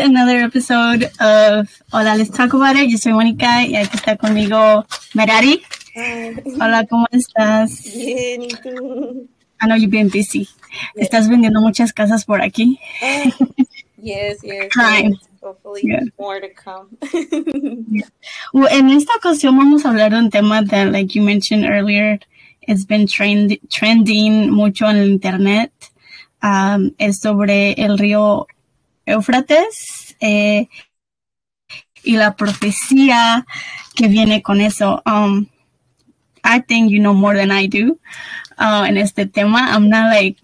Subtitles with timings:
[0.00, 2.88] another episode of Hola, let's talk about it.
[2.90, 4.84] Yo soy Mónica y aquí está conmigo
[5.14, 5.62] Merari.
[6.60, 7.82] Hola, ¿cómo estás?
[7.94, 9.28] Bien, ¿y tú?
[9.60, 10.48] I know you've been busy.
[10.96, 12.78] Estás vendiendo muchas casas por aquí.
[13.98, 14.68] yes, yes.
[14.74, 15.10] Time.
[15.12, 15.28] yes.
[15.42, 16.00] Hopefully Yeah.
[16.18, 16.88] more to come.
[18.52, 22.20] Well, en esta ocasión vamos a hablar de un tema that, like you mentioned earlier,
[22.62, 25.72] it's been trend, trending mucho en el internet.
[26.42, 28.46] Um, es sobre el río
[29.06, 30.68] Éufrates eh,
[32.04, 33.46] y la profecía
[33.94, 35.02] que viene con eso.
[35.06, 35.46] Um,
[36.44, 37.98] I think you know more than I do
[38.58, 39.72] uh, en este tema.
[39.72, 40.38] I'm not like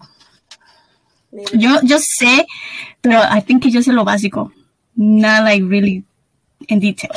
[1.53, 2.45] yo, yo sé,
[3.01, 4.51] pero I think que yo sé lo básico.
[4.95, 6.03] Not like really
[6.67, 7.11] in detail.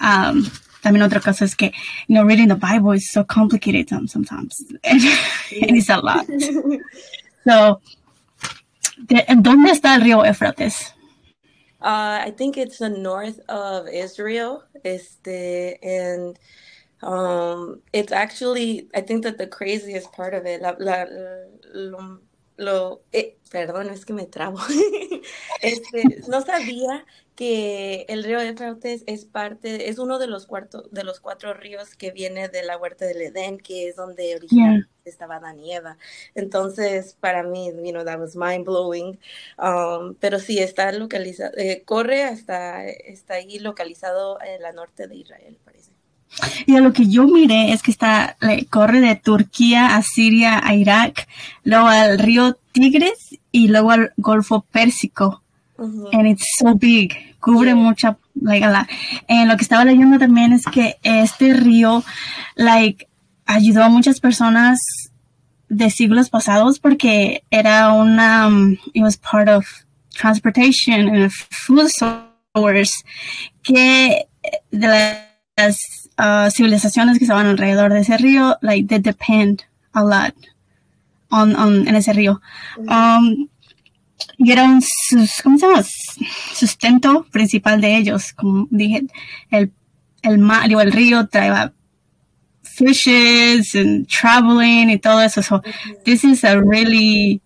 [0.00, 0.44] Um,
[0.82, 1.72] también otra cosa es que,
[2.08, 4.62] you know, reading the Bible is so complicated some- sometimes.
[4.84, 5.00] and
[5.76, 6.26] it's a lot.
[7.48, 7.95] So, de- ¿en
[8.96, 10.94] ¿dónde está el río Éufrates?
[11.80, 14.64] Uh, I think it's the north of Israel.
[14.84, 16.38] Este, and
[17.02, 21.04] um, it's actually, I think that the craziest part of it, la, la,
[21.74, 22.20] lo,
[22.58, 24.58] lo- eh, perdón, es que me trabo.
[25.62, 31.04] Este, no sabía que el río Éufrates es parte, es uno de los cuarto, de
[31.04, 35.40] los cuatro ríos que viene de la huerta del Edén, que es donde originalmente estaba
[35.56, 35.96] y Eva.
[36.34, 39.18] Entonces, para mí, you know, that was mind blowing.
[39.58, 45.16] Um, pero sí, está localizado, eh, corre hasta, está ahí localizado en la norte de
[45.16, 45.92] Israel, parece.
[46.66, 50.74] Y lo que yo miré es que está, like, corre de Turquía a Siria a
[50.74, 51.28] Irak,
[51.62, 55.42] luego al río Tigres y luego al Golfo Pérsico.
[55.78, 56.08] Ujú.
[56.12, 57.36] and it's so big.
[57.38, 57.74] Cubre Yeah.
[57.74, 58.86] mucha, like a lot.
[59.46, 62.02] Lo que estaba leyendo también es que este río,
[62.54, 63.06] like,
[63.46, 64.80] ayudó a muchas personas
[65.68, 69.66] de siglos pasados porque era una, um, it was part of
[70.14, 72.92] transportation and food source
[73.62, 74.26] que
[74.70, 74.88] de
[75.56, 75.78] las
[76.18, 80.34] uh, civilizaciones que estaban alrededor de ese río, like, they depend a lot
[81.30, 82.40] on, on, en ese río.
[82.78, 83.48] Um,
[84.38, 85.84] y era un sus- ¿cómo se llama?
[86.54, 88.32] sustento principal de ellos.
[88.32, 89.02] Como dije,
[89.50, 89.72] el,
[90.22, 91.72] el mar, digo, el río traía
[92.76, 95.42] fishes and traveling y todo eso.
[95.42, 95.62] So,
[96.04, 97.40] this is a really,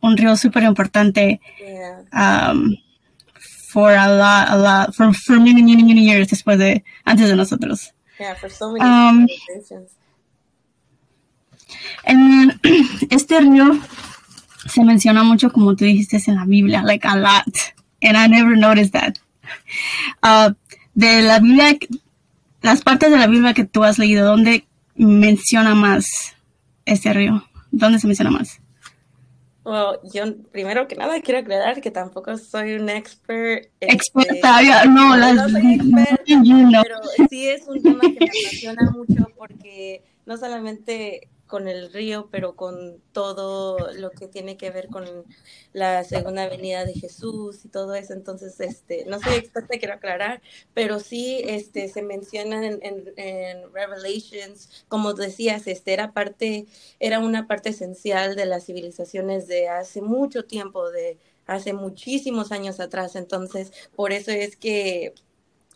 [0.00, 1.40] un río súper importante
[2.12, 2.76] um,
[3.68, 7.36] for a lot, a lot, for, for many, many, many years después de, antes de
[7.36, 7.92] nosotros.
[8.18, 9.26] Yeah, for so many Um.
[12.04, 12.60] En
[13.10, 13.78] este río
[14.68, 17.74] se menciona mucho, como tú dijiste, en la Biblia, like a lot.
[18.02, 19.18] And I never noticed that.
[20.22, 20.52] Uh,
[20.94, 21.78] de la Biblia,
[22.62, 26.34] las partes de la Biblia que tú has leído, ¿dónde menciona más
[26.84, 27.44] este río?
[27.70, 28.60] ¿Dónde se menciona más?
[29.64, 30.22] Well, yo
[30.52, 33.68] primero que nada quiero aclarar que tampoco soy un expert.
[33.80, 36.22] este, Experta, no, las, no soy experta,
[36.82, 42.28] pero sí es un tema que me apasiona mucho porque no solamente con el río,
[42.30, 45.04] pero con todo lo que tiene que ver con
[45.72, 48.12] la segunda venida de Jesús y todo eso.
[48.12, 50.42] Entonces, este, no soy experta, quiero aclarar,
[50.74, 52.80] pero sí este, se menciona en,
[53.16, 56.66] en, Revelations, como decías, este, era parte,
[57.00, 62.80] era una parte esencial de las civilizaciones de hace mucho tiempo, de hace muchísimos años
[62.80, 63.16] atrás.
[63.16, 65.14] Entonces, por eso es que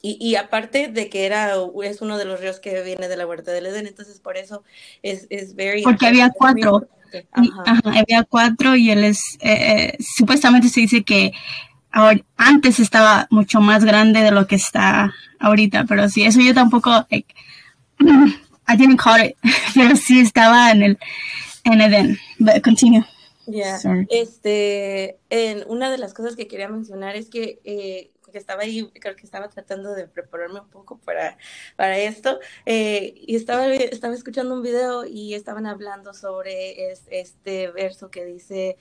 [0.02, 3.26] y, y aparte de que era, es uno de los ríos que viene de la
[3.26, 4.62] huerta del Edén, entonces por eso
[5.02, 6.88] es, es very Porque había cuatro.
[7.12, 7.80] Y- Ajá.
[7.84, 11.32] había cuatro y él es, eh, eh, supuestamente se dice que
[12.36, 17.04] antes estaba mucho más grande de lo que está ahorita, pero sí, eso yo tampoco,
[17.10, 17.34] like,
[18.68, 19.36] I didn't call it,
[19.74, 20.98] pero sí estaba en el,
[21.64, 22.18] en Eden.
[22.38, 23.04] But continue.
[23.46, 23.80] Yeah.
[24.08, 28.88] Este, en una de las cosas que quería mencionar es que, eh, que estaba ahí,
[29.00, 31.36] creo que estaba tratando de prepararme un poco para,
[31.76, 37.70] para esto, eh, y estaba, estaba escuchando un video y estaban hablando sobre es- este
[37.70, 38.76] verso que dice,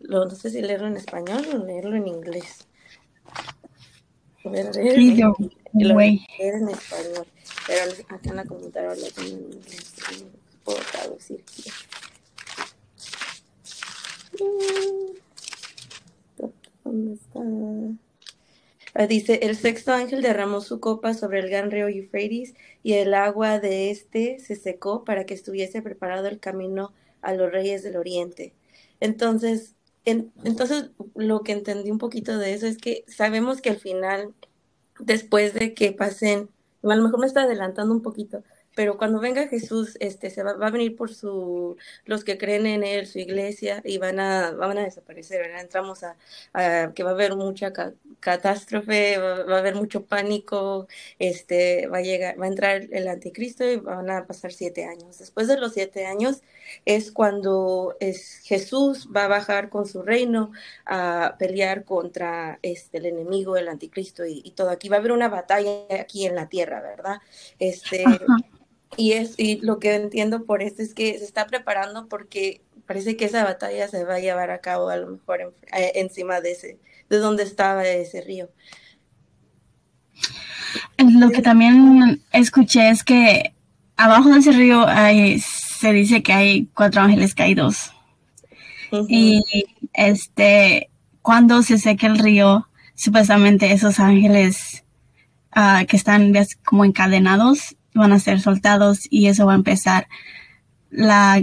[0.00, 2.66] lo, no sé si leerlo en español o leerlo en inglés.
[4.44, 5.32] Leer en- Either
[5.74, 7.26] y lo leer en español,
[7.66, 9.94] pero acá en la computadora lo tengo en inglés,
[10.64, 11.44] puedo traducir.
[16.84, 17.40] ¿Dónde está?
[19.00, 23.14] Ah, Dice, el sexto ángel derramó su copa sobre el gran río Eufrates y el
[23.14, 26.92] agua de este se secó para que estuviese preparado el camino
[27.22, 28.54] a los reyes del oriente.
[29.00, 33.78] Entonces, en- entonces lo que entendí un poquito de eso es que sabemos que al
[33.78, 34.34] final,
[35.00, 36.50] después de que pasen,
[36.82, 38.44] a lo mejor me está adelantando un poquito,
[38.80, 42.82] pero cuando venga Jesús, este, se va, a venir por su, los que creen en
[42.82, 45.50] él, su iglesia, y van a, van a desaparecer.
[45.50, 46.16] Entramos a,
[46.94, 50.88] que va a haber mucha, ca- catástrofe, va, a haber mucho pánico,
[51.18, 55.18] este, va a llegar, va a entrar el anticristo y van a pasar siete años.
[55.18, 56.40] Después de los siete años
[56.86, 60.52] es cuando es, Jesús va a bajar con su reino
[60.86, 64.70] a pelear contra este, el enemigo, el anticristo y, todo.
[64.70, 67.20] Aquí va a haber una batalla aquí en la tierra, ¿verdad?
[67.58, 68.18] Este,
[68.96, 73.16] y es y lo que entiendo por esto es que se está preparando porque parece
[73.16, 76.52] que esa batalla se va a llevar a cabo a lo mejor eh, encima de
[76.52, 76.78] ese,
[77.08, 78.50] de donde estaba ese río.
[80.98, 83.54] Lo que también escuché es que
[83.96, 87.92] abajo de ese río hay, se dice que hay cuatro ángeles caídos.
[89.08, 89.40] Y
[89.92, 90.90] este,
[91.22, 94.84] cuando se seque el río, supuestamente esos ángeles
[95.52, 96.32] ah, que están
[96.64, 100.08] como encadenados van a ser soltados y eso va a empezar
[100.90, 101.42] la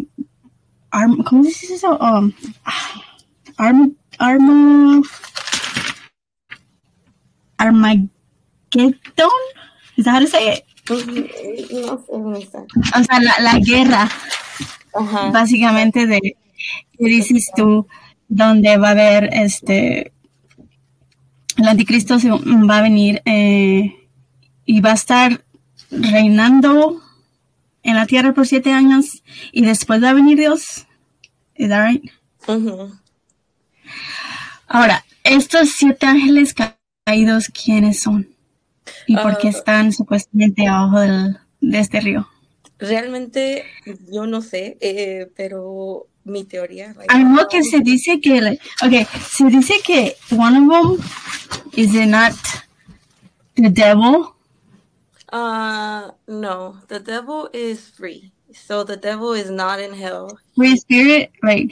[1.26, 1.98] ¿cómo se dice eso?
[1.98, 2.34] Um,
[3.58, 5.04] arm, arm,
[7.58, 8.10] Armageddon?
[9.98, 10.64] Is that how to say it?
[10.90, 10.98] O
[13.04, 14.10] sea, la, la guerra,
[15.34, 16.20] básicamente de,
[16.98, 17.88] ¿qué dices tú?
[18.30, 20.14] Donde va a haber este,
[21.58, 23.96] el anticristo va a venir eh,
[24.66, 25.44] y va a estar
[25.89, 27.01] reinando
[27.84, 30.86] en la tierra por siete años y después va a venir Dios.
[31.56, 32.12] ¿Es that right?
[34.68, 36.54] Ahora, estos siete ángeles
[37.06, 38.28] caídos, ¿quiénes son?
[39.06, 39.51] ¿Y por qué ah.
[39.51, 42.28] están supuestamente abajo del, de este río?
[42.80, 43.66] Realmente
[44.12, 46.94] yo no sé, eh, pero mi teoría.
[47.07, 51.07] Algo que se dice que, ok, se dice que one of them
[51.74, 52.33] is not
[53.56, 54.33] the devil,
[55.32, 56.78] uh, no.
[56.88, 58.32] The devil is free.
[58.54, 60.38] So the devil is not in hell.
[60.56, 61.72] Free spirit, like.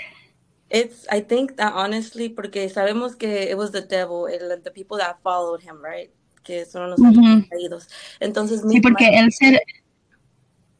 [0.69, 1.07] It's.
[1.09, 5.21] I think that honestly, porque sabemos que it was the devil, el, the people that
[5.23, 6.09] followed him, right?
[6.43, 7.87] Que son los mm caídos.
[8.19, 8.61] Entonces.
[8.61, 9.61] Sí, porque él se,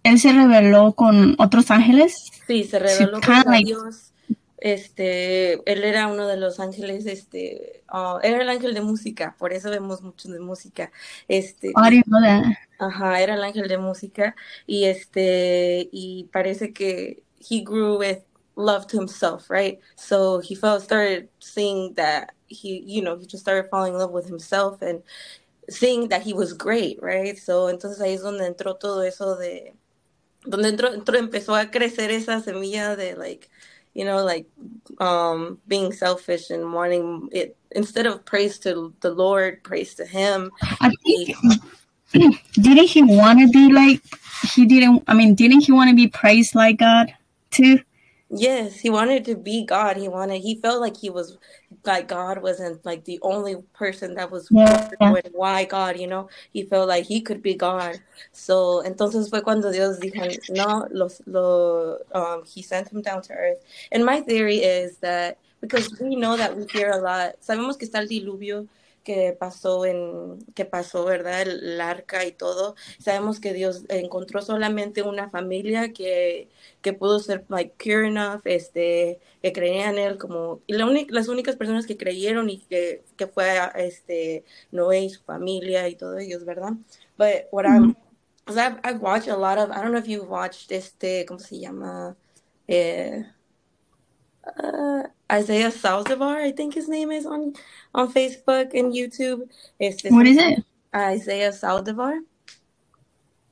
[0.04, 2.16] él se reveló con otros ángeles.
[2.48, 4.12] Sí, se reveló con like, Dios
[4.66, 9.54] este, él era uno de los ángeles, este, uh, era el ángel de música, por
[9.54, 10.92] eso vemos mucho de música,
[11.28, 11.72] este,
[12.80, 14.36] ajá, era el ángel de música,
[14.66, 18.24] y este, y parece que he grew with
[18.56, 19.80] love to himself, right?
[19.98, 24.12] So he felt, started seeing that he, you know, he just started falling in love
[24.12, 25.04] with himself and
[25.70, 27.38] seeing that he was great, right?
[27.38, 29.76] So entonces ahí es donde entró todo eso de,
[30.44, 33.48] donde entró, entró empezó a crecer esa semilla de, like,
[33.96, 34.46] you know, like
[35.00, 40.52] um, being selfish and wanting it instead of praise to the Lord, praise to Him.
[40.62, 41.36] I think,
[42.54, 44.02] didn't he want to be like
[44.54, 45.04] he didn't?
[45.08, 47.14] I mean, didn't he want to be praised like God
[47.52, 47.80] too?
[48.30, 49.96] Yes, he wanted to be God.
[49.96, 50.42] He wanted.
[50.42, 51.38] He felt like he was
[51.88, 54.90] like God wasn't like the only person that was yeah.
[55.32, 56.30] why God, you know.
[56.52, 58.00] He felt like he could be God.
[58.32, 63.34] So entonces fue cuando Dios dijo, no, los, lo, um, he sent him down to
[63.34, 63.64] earth.
[63.92, 67.36] And my theory is that because we know that we hear a lot.
[67.42, 68.68] Sabemos que está el diluvio
[69.06, 71.44] que pasó en que pasó, ¿verdad?
[71.44, 72.76] El, arca y todo.
[73.00, 76.50] Sabemos que Dios encontró solamente una familia que,
[76.82, 81.28] que pudo ser like pure enough, este, que creían en él como y la las
[81.28, 86.20] únicas personas que creyeron y que, que fue este Noé y su familia y todos
[86.20, 86.74] ellos, ¿verdad?
[87.18, 87.96] But what I'm
[88.48, 91.60] I've, I've watched a lot of I don't know if you've watched este ¿cómo se
[91.60, 92.16] llama?
[92.68, 93.26] Eh,
[94.64, 97.54] uh, Isaiah Saldivar, I think his name is on
[97.94, 99.50] on Facebook and YouTube.
[100.12, 100.64] what is it?
[100.96, 102.20] Isaiah Saldivar.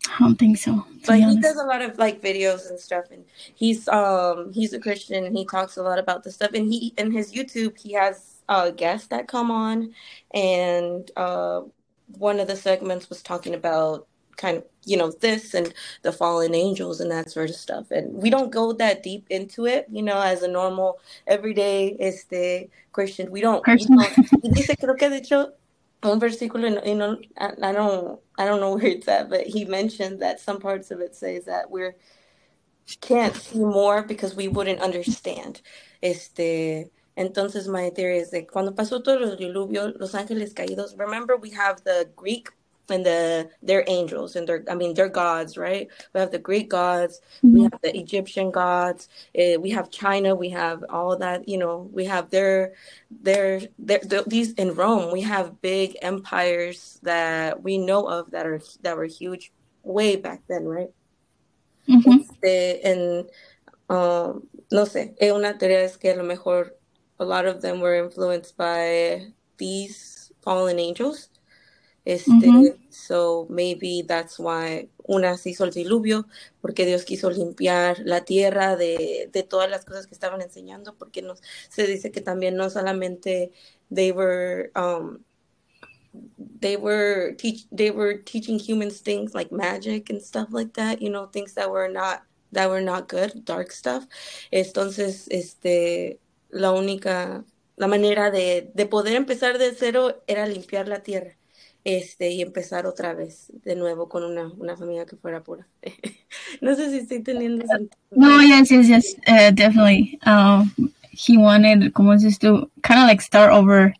[0.07, 0.85] I don't think so.
[1.07, 4.79] But he does a lot of like videos and stuff, and he's um he's a
[4.79, 6.51] Christian and he talks a lot about the stuff.
[6.53, 9.93] And he in his YouTube he has uh, guests that come on,
[10.33, 11.61] and uh,
[12.17, 14.07] one of the segments was talking about
[14.37, 17.91] kind of you know this and the fallen angels and that sort of stuff.
[17.91, 22.69] And we don't go that deep into it you know as a normal everyday este
[22.91, 23.31] christian.
[23.31, 24.53] We don't, we don't.
[24.53, 25.53] Dice creo que de hecho
[26.03, 30.21] un versículo you know I, don't i don't know where it's at but he mentioned
[30.21, 31.95] that some parts of it says that we're
[33.01, 35.61] can't see more because we wouldn't understand.
[36.01, 41.37] Este entonces my theory is that cuando pasó todo el diluvio los ángeles caídos remember
[41.37, 42.49] we have the greek
[42.89, 45.87] and the they're angels and they're I mean they're gods, right?
[46.13, 47.53] We have the Greek gods, mm-hmm.
[47.53, 51.47] we have the Egyptian gods, uh, we have China, we have all that.
[51.47, 52.73] You know, we have their
[53.09, 55.11] their their, their these in Rome.
[55.11, 59.51] We have big empires that we know of that are that were huge
[59.83, 60.91] way back then, right?
[61.87, 62.19] Mm-hmm.
[62.19, 63.29] Este, and
[63.89, 66.75] um, no sé, una teoría es que a lo mejor
[67.19, 71.29] a lot of them were influenced by these fallen angels.
[72.05, 72.75] Este.
[72.89, 76.27] So maybe that's why una se hizo el diluvio,
[76.61, 81.21] porque Dios quiso limpiar la tierra de, de todas las cosas que estaban enseñando, porque
[81.21, 83.51] nos, se dice que también no solamente
[83.93, 85.23] they were um,
[86.59, 91.09] they were teach they were teaching humans things like magic and stuff like that, you
[91.09, 94.05] know, things that were not that were not good, dark stuff.
[94.51, 96.19] Entonces, este
[96.49, 97.45] la única
[97.77, 101.37] la manera de, de poder empezar de cero era limpiar la tierra
[101.85, 105.67] este, y empezar otra vez de nuevo con una, una familia que fuera pura.
[106.61, 107.97] no sé si estoy teniendo sentido.
[108.11, 110.19] No, yes, yes, yes, uh, definitely.
[110.25, 110.71] Um,
[111.11, 113.93] he wanted, como dices tú, kind of like start over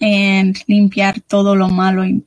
[0.00, 2.02] and limpiar todo lo malo.
[2.02, 2.24] And,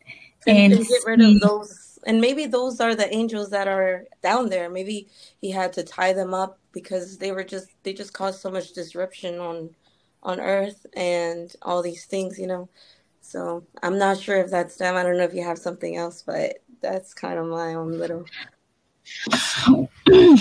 [0.47, 1.99] and, and get rid of those.
[2.05, 4.69] And maybe those are the angels that are down there.
[4.69, 5.07] Maybe
[5.41, 8.73] he had to tie them up because they were just, they just caused so much
[8.73, 9.69] disruption on,
[10.23, 12.69] on earth and all these things, you know.
[13.29, 14.95] So I'm not sure if that's them.
[14.95, 18.25] I don't know if you have something else, but that's kind of my own little.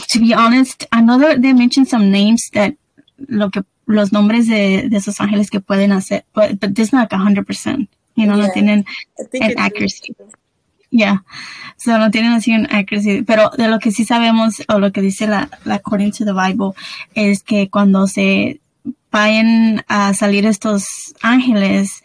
[0.08, 2.74] to be honest, I know that they mentioned some names that
[3.28, 7.12] lo que los nombres de, de esos ángeles que pueden hacer, but but this not
[7.12, 7.90] like hundred percent.
[8.14, 8.46] You know, yeah.
[8.46, 8.84] no tienen
[9.40, 10.16] an accuracy.
[10.90, 11.18] Yeah.
[11.76, 13.22] So no tienen así un accuracy.
[13.22, 16.32] Pero de lo que sí sabemos, o lo que dice la, la according to the
[16.32, 16.72] Bible,
[17.14, 18.60] es que cuando se
[19.10, 22.02] vayan a salir estos ángeles,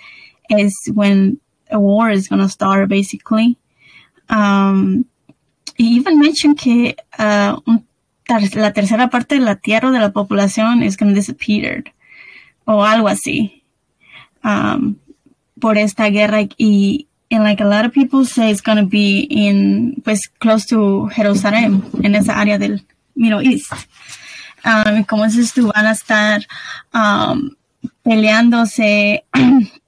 [0.59, 1.39] is when
[1.71, 3.57] a war is going to start, basically.
[4.29, 5.05] Um,
[5.77, 7.59] even mentioned que uh,
[8.29, 11.83] la tercera parte de la tierra de la población is going to disappear
[12.65, 13.63] o algo así
[14.43, 14.95] um,
[15.59, 19.27] por esta guerra y and like a lot of people say it's going to be
[19.29, 23.71] in pues close to Jerusalem en esa área del Middle East
[24.65, 26.45] um, como dices tú van a estar
[26.93, 27.51] um,
[28.03, 29.25] peleándose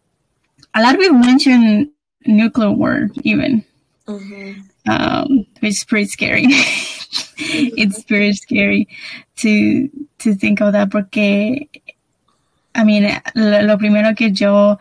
[0.76, 1.92] a lot of people mention
[2.26, 3.64] nuclear war even
[4.08, 4.62] mm-hmm.
[4.90, 6.46] um, which is pretty scary
[7.38, 8.88] it's pretty scary
[9.38, 9.90] to
[10.20, 11.68] to think of that porque
[12.76, 13.04] I mean
[13.36, 14.78] lo, lo primero que yo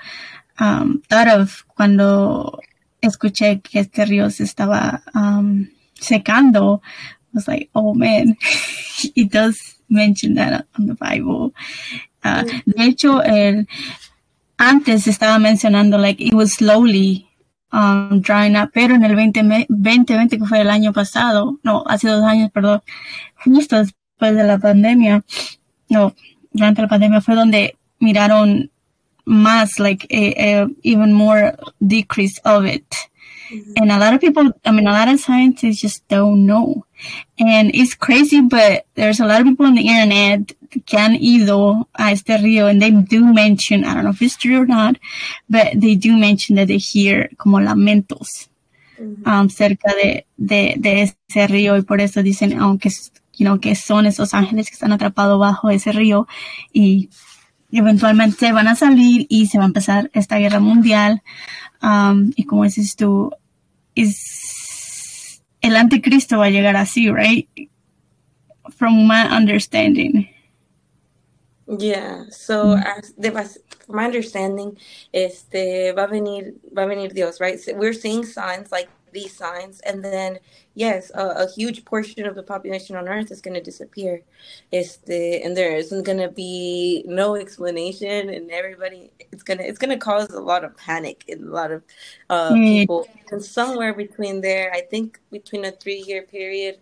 [0.58, 2.60] um, thought of cuando
[3.02, 5.68] escuché que este río se estaba um,
[6.00, 6.80] secando
[7.32, 8.36] was like oh man
[9.14, 11.52] it does mention that on the Bible
[12.24, 12.70] uh, mm-hmm.
[12.70, 13.66] de hecho el
[14.58, 17.26] antes estaba mencionando, like, it was slowly
[17.72, 22.24] um, drying up, pero en el 2020, que fue el año pasado, no, hace dos
[22.24, 22.82] años, perdón,
[23.44, 25.24] justo después de la pandemia,
[25.88, 26.14] no,
[26.52, 28.70] durante la pandemia fue donde miraron
[29.24, 32.84] más, like, a, a even more decrease of it.
[33.76, 36.84] And a lot of people, I mean, a lot of scientists just don't know.
[37.38, 40.54] And it's crazy, but there's a lot of people on the internet
[40.86, 44.36] que han ido a este río and they do mention, I don't know if it's
[44.36, 44.96] true or not,
[45.48, 48.48] but they do mention that they hear como lamentos
[48.98, 49.28] mm-hmm.
[49.28, 52.90] um, cerca de, de, de ese río y por eso dicen, aunque,
[53.34, 56.26] you know, que son esos ángeles que están atrapados bajo ese río
[56.72, 57.08] y
[57.70, 61.22] eventualmente van a salir y se va a empezar esta guerra mundial.
[61.82, 63.30] Um, y como dices tú,
[63.94, 67.48] es, el anticristo va a llegar así, right?
[68.76, 70.28] From my understanding.
[71.66, 72.84] Yeah, so mm.
[72.84, 74.78] as, de, from my understanding,
[75.12, 77.58] este va a venir va a venir Dios, right?
[77.74, 80.38] We're seeing signs like these signs, and then
[80.74, 84.20] yes, a, a huge portion of the population on Earth is going to disappear.
[84.72, 89.98] Este, and there isn't going to be no explanation, and everybody it's gonna it's gonna
[89.98, 91.82] cause a lot of panic in a lot of
[92.30, 92.80] uh, mm.
[92.80, 93.08] people.
[93.30, 96.78] And somewhere between there, I think between a three year period,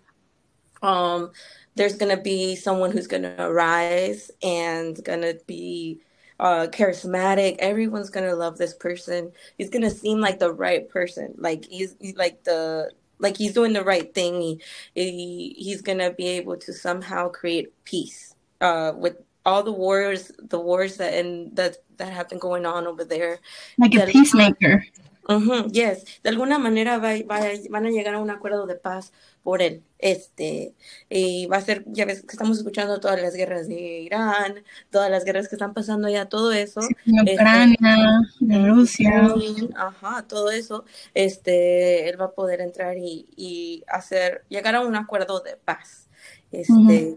[0.82, 1.30] um,
[1.74, 6.00] there's gonna be someone who's gonna arise and gonna be
[6.40, 7.56] uh, charismatic.
[7.58, 9.32] Everyone's gonna love this person.
[9.58, 11.34] He's gonna seem like the right person.
[11.38, 14.40] Like he's, he's like the like he's doing the right thing.
[14.40, 14.60] He,
[14.94, 20.60] he he's gonna be able to somehow create peace uh, with all the wars, the
[20.60, 23.38] wars that and that that have been going on over there.
[23.78, 24.84] Like a peacemaker.
[25.28, 29.12] Uh-huh, yes, de alguna manera va, va, van a llegar a un acuerdo de paz
[29.42, 29.82] por él.
[29.98, 30.74] Este,
[31.08, 35.10] y va a ser, ya ves que estamos escuchando todas las guerras de Irán, todas
[35.10, 36.80] las guerras que están pasando allá, todo eso.
[37.04, 39.32] de Ucrania, de Rusia.
[39.76, 44.96] Ajá, todo eso, este, él va a poder entrar y, y hacer, llegar a un
[44.96, 46.08] acuerdo de paz.
[46.50, 47.16] Este,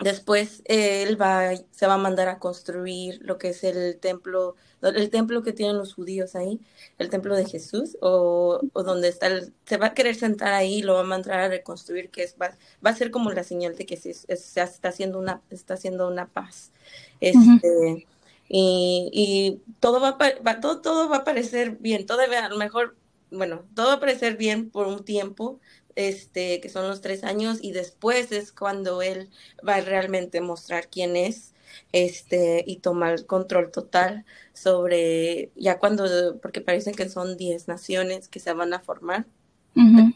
[0.00, 5.10] Después él va, se va a mandar a construir lo que es el templo, el
[5.10, 6.60] templo que tienen los judíos ahí,
[6.98, 10.82] el templo de Jesús, o, o donde está el, se va a querer sentar ahí,
[10.82, 13.76] lo va a mandar a reconstruir, que es, va, va a ser como la señal
[13.76, 16.72] de que se, se, está haciendo una, está haciendo una paz.
[17.20, 18.06] Este,
[18.48, 22.96] y, y todo, va, va, todo, todo va a parecer bien, todo a lo mejor,
[23.30, 25.60] bueno, todo va a parecer bien por un tiempo,
[25.96, 29.30] este, que son los tres años, y después es cuando él
[29.66, 31.54] va a realmente mostrar quién es,
[31.92, 38.40] este, y tomar control total sobre, ya cuando, porque parecen que son diez naciones que
[38.40, 39.26] se van a formar.
[39.74, 40.12] Mm-hmm.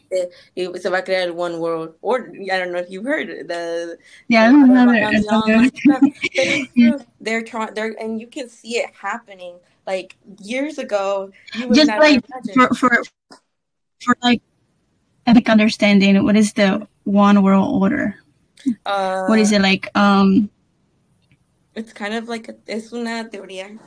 [0.53, 2.31] y se va a crear el One World Order.
[2.43, 3.97] I don't know if you've heard the.
[4.27, 5.79] Yeah, the,
[7.19, 7.73] they're trying.
[7.73, 9.55] They're and you can see it happening.
[9.87, 11.31] Like years ago,
[11.73, 13.03] just like for, for
[13.99, 14.43] for like
[15.27, 18.15] ethnic understanding, what is the one world order?
[18.85, 19.89] Uh, what is it like?
[19.95, 20.49] Um,
[21.75, 23.77] it's kind of like a, es una teoría,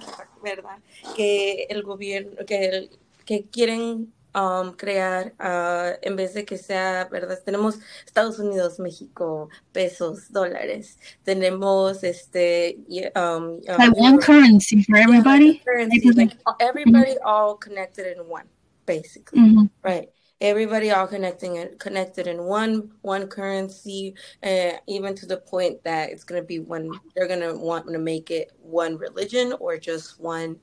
[0.43, 0.79] verdad,
[1.17, 2.91] que el gobierno que el,
[3.25, 9.49] que quieren um, crear uh, en vez de que sea, verdad, tenemos Estados Unidos, México,
[9.73, 12.79] pesos, dólares, tenemos este
[13.17, 15.61] um, um like one currency for everybody.
[15.67, 18.47] Yeah, currency, like everybody all connected in one,
[18.87, 19.65] basically, mm-hmm.
[19.83, 20.09] right?
[20.41, 26.11] Everybody all connecting it connected in one one currency uh, even to the point that
[26.11, 29.77] it's going to be one they're going to want to make it one religion or
[29.77, 30.57] just one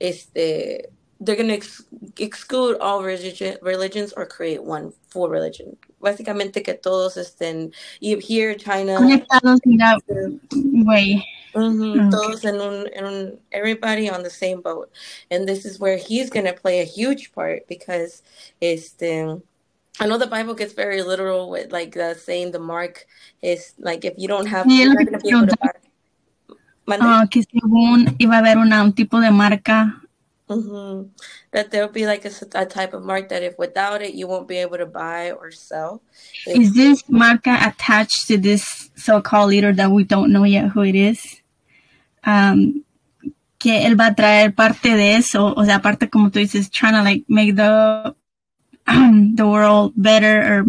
[0.00, 0.84] is the
[1.20, 1.84] they're going to ex-
[2.18, 5.76] exclude all religion, religions or create one full religion.
[6.02, 10.00] Básicamente que todos estén here China conectados in that
[10.86, 11.22] way
[11.54, 12.00] Mm-hmm.
[12.00, 12.10] Okay.
[12.10, 14.90] Todos en un, en un, everybody on the same boat.
[15.30, 18.22] And this is where he's going to play a huge part because
[18.62, 19.42] este,
[20.00, 23.06] I know the Bible gets very literal with like the saying the mark
[23.42, 25.70] is like if you don't have, sí, you're not going to be able to buy.
[26.92, 30.00] Uh, que según iba a haber una, un tipo de marca
[30.50, 31.10] Mm-hmm.
[31.52, 34.48] That there'll be like a, a, type of mark that if without it you won't
[34.48, 36.02] be able to buy or sell.
[36.44, 40.96] Is this marca attached to this so-called leader that we don't know yet who it
[40.96, 41.39] is?
[42.26, 42.82] Um,
[43.60, 46.94] que él va a traer parte de eso, o sea, aparte como tú dices, trying
[46.94, 48.14] to like make the
[48.86, 50.64] um, the world better or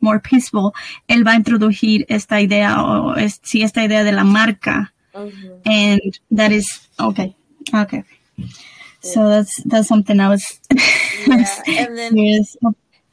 [0.00, 0.72] more peaceful.
[1.06, 4.92] Él va a introducir esta idea o es, sí esta idea de la marca,
[5.64, 6.00] and
[6.30, 7.34] that is okay,
[7.72, 8.04] okay.
[9.00, 10.60] So that's that's something I was.
[11.26, 12.16] yeah, and then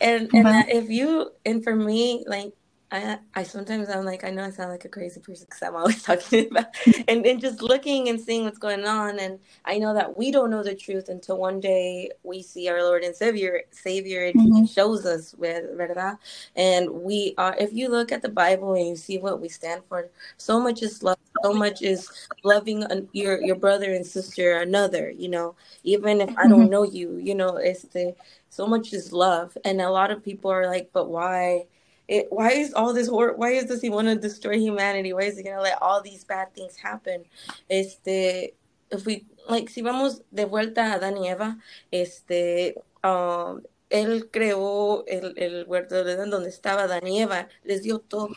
[0.02, 2.54] and and if you and for me like
[2.92, 5.76] I I sometimes I'm like I know I sound like a crazy person because I'm
[5.76, 6.68] always talking about
[7.08, 10.50] and and just looking and seeing what's going on and I know that we don't
[10.50, 14.56] know the truth until one day we see our Lord and Savior Savior and mm-hmm.
[14.62, 16.18] He shows us verdad
[16.56, 19.84] and we are if you look at the Bible and you see what we stand
[19.88, 22.10] for so much is love so much is
[22.44, 26.70] loving your your brother and sister another you know even if I don't mm-hmm.
[26.70, 28.16] know you you know it's the
[28.50, 31.66] so much is love and a lot of people are like but why
[32.10, 33.34] it, why is all this horror?
[33.36, 35.14] Why is does he want to destroy humanity?
[35.14, 37.24] Why is he gonna let all these bad things happen?
[37.70, 38.50] Este,
[38.92, 41.58] if we like, si vamos de vuelta a Adán y Eva,
[41.92, 48.00] este, um, él creó el, el huerto de donde estaba Adán y Eva, les dio
[48.00, 48.30] todo.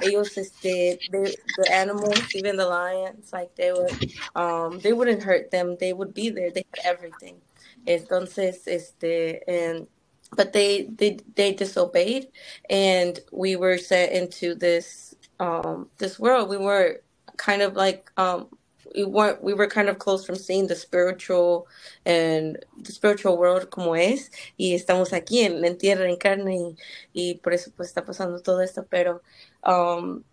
[0.00, 5.50] Ellos, este, the, the animals, even the lions, like they would, um, they wouldn't hurt
[5.50, 5.76] them.
[5.78, 6.52] They would be there.
[6.52, 7.40] They had everything.
[7.86, 9.88] Entonces, este, and
[10.34, 12.28] but they they they disobeyed
[12.68, 16.48] and we were sent into this um this world.
[16.48, 17.02] We were
[17.36, 18.48] kind of like um
[18.94, 21.68] we weren't we were kind of close from seeing the spiritual
[22.04, 26.76] and the spiritual world como es y estamos aquí en, en tierra en carne y,
[27.14, 28.84] y por eso pues está pasando todo esto.
[28.90, 29.20] Pero
[29.64, 30.24] um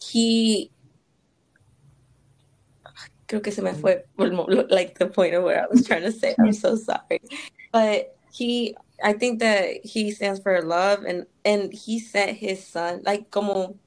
[0.00, 0.70] he
[3.28, 6.34] creo que se me fue like the point of where I was trying to say.
[6.38, 7.20] I'm so sorry.
[7.72, 13.02] But he I think that he stands for love and and he sent his son
[13.04, 13.78] like como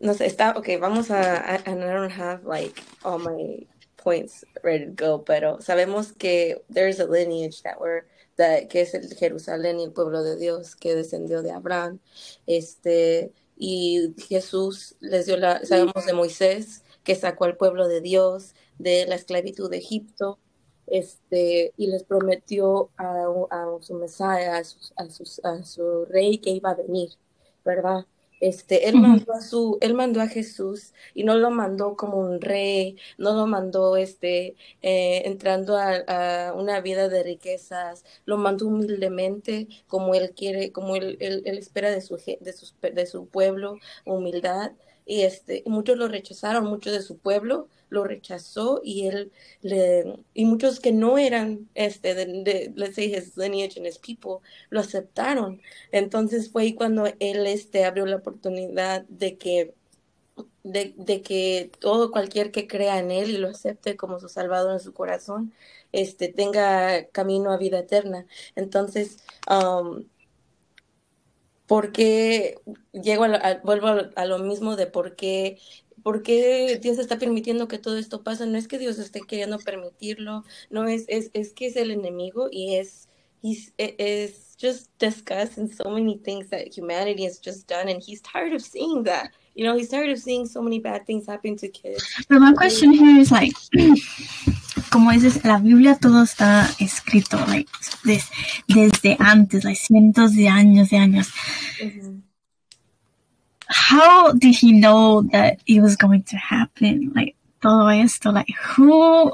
[0.00, 4.86] no sé está okay vamos a and I don't have like all my points ready
[4.86, 8.02] to go pero sabemos que there's a lineage that we're
[8.36, 12.00] that que es el Jerusalén y el pueblo de Dios que descendió de Abraham
[12.46, 18.54] este y Jesús les dio la sabemos de Moisés que sacó al pueblo de Dios
[18.78, 20.38] de la esclavitud de Egipto
[20.86, 26.38] este, y les prometió a, a su Mesías, a, su, a, su, a su rey
[26.38, 27.10] que iba a venir,
[27.64, 28.06] ¿verdad?
[28.38, 32.40] Este, él mandó a su, él mandó a Jesús y no lo mandó como un
[32.40, 38.66] rey, no lo mandó este, eh, entrando a, a, una vida de riquezas, lo mandó
[38.66, 43.78] humildemente como él quiere, como él, él, él espera de su, de, de su pueblo,
[44.04, 44.72] humildad.
[45.06, 50.44] Y este, muchos lo rechazaron, muchos de su pueblo, lo rechazó y él le, y
[50.44, 54.38] muchos que no eran, este, de, de, let's say his lineage and his people,
[54.70, 55.62] lo aceptaron.
[55.92, 59.74] Entonces fue ahí cuando él, este, abrió la oportunidad de que
[60.64, 64.72] de, de, que todo cualquier que crea en él y lo acepte como su salvador
[64.74, 65.54] en su corazón,
[65.92, 68.26] este, tenga camino a vida eterna.
[68.56, 70.04] Entonces, um,
[71.66, 72.58] ¿por qué
[72.92, 75.58] llego a, vuelvo a, lo mismo de por qué
[76.02, 78.46] ¿Por qué Dios está permitiendo que todo esto pase?
[78.46, 82.48] No es que Dios esté queriendo permitirlo, no es, es, es que es el enemigo
[82.48, 83.08] y es,
[83.42, 88.52] he's, es just discussing so many things that humanity has just done and he's tired
[88.52, 89.32] of seeing that.
[89.56, 92.04] You know, he's tired of seeing so many bad things happen to kids.
[92.28, 93.52] But my question here is like,
[94.90, 97.70] como dices, la Biblia todo está escrito, like,
[98.04, 98.24] des,
[98.66, 101.28] desde antes, like, cientos de años de años.
[101.82, 102.22] Mm -hmm.
[103.90, 107.12] How did he know that it was going to happen?
[107.14, 109.32] Like, todo esto, like, who,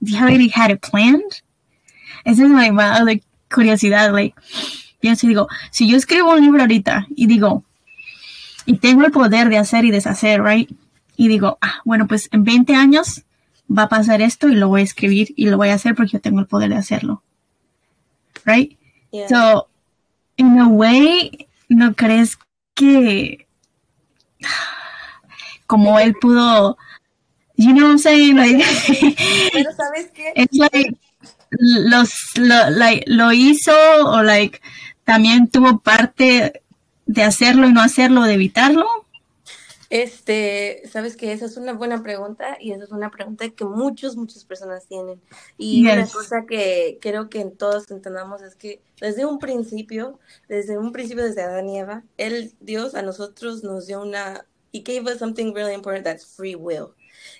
[0.00, 1.42] you already had it planned?
[2.24, 4.34] Esa es other curiosidad, like,
[5.00, 7.64] pienso y digo, si yo escribo un libro ahorita y digo,
[8.66, 10.70] y tengo el poder de hacer y deshacer, right?
[11.16, 13.24] Y digo, ah, bueno, pues en 20 años
[13.68, 16.12] va a pasar esto y lo voy a escribir y lo voy a hacer porque
[16.12, 17.22] yo tengo el poder de hacerlo.
[18.44, 18.78] Right?
[19.10, 19.28] Yeah.
[19.28, 19.68] So,
[20.36, 22.38] in a way, ¿no crees
[22.74, 23.46] que
[25.66, 26.78] como él pudo,
[27.56, 28.36] you know what I'm saying?
[28.36, 28.64] Like,
[29.52, 30.32] Pero ¿sabes qué?
[30.36, 30.96] It's like,
[31.50, 33.72] los, lo, like, lo hizo
[34.06, 34.60] o like,
[35.04, 36.62] también tuvo parte
[37.06, 38.86] de hacerlo y no hacerlo, de evitarlo?
[39.90, 44.16] Este, sabes que esa es una buena pregunta y esa es una pregunta que muchas,
[44.16, 45.20] muchas personas tienen.
[45.56, 45.92] Y yes.
[45.92, 50.92] una cosa que creo que en todos entendamos es que desde un principio, desde un
[50.92, 55.18] principio, desde Adán y Eva, él, Dios, a nosotros nos dio una, he gave us
[55.18, 56.88] something really important that's free will.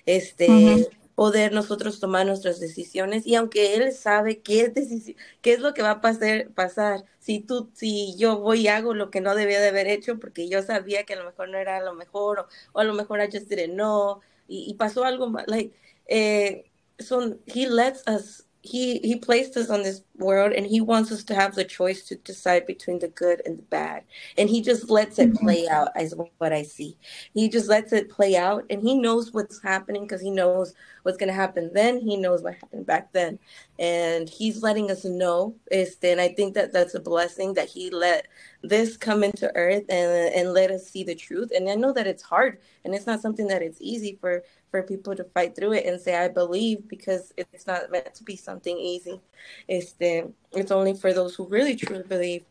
[0.05, 5.51] Este, uh -huh poder nosotros tomar nuestras decisiones y aunque él sabe qué es, qué
[5.51, 9.11] es lo que va a pasar, pasar, si tú, si yo voy y hago lo
[9.11, 11.81] que no debía de haber hecho porque yo sabía que a lo mejor no era
[11.81, 15.75] lo mejor o, a lo mejor I just didn't know y, pasó algo, like,
[16.07, 21.13] eh, so he lets us he he placed us on this world and he wants
[21.13, 24.03] us to have the choice to decide between the good and the bad.
[24.37, 25.45] And he just lets it mm-hmm.
[25.45, 26.97] play out as what i see.
[27.33, 31.17] He just lets it play out and he knows what's happening because he knows what's
[31.17, 32.01] going to happen then.
[32.01, 33.39] He knows what happened back then.
[33.79, 37.89] And he's letting us know is and i think that that's a blessing that he
[37.89, 38.27] let
[38.61, 41.51] this come into earth and and let us see the truth.
[41.55, 44.83] And i know that it's hard and it's not something that it's easy for for
[44.83, 48.35] people to fight through it and say I believe because it's not meant to be
[48.35, 49.19] something easy.
[49.67, 52.43] Este, it's only for those who really truly believe.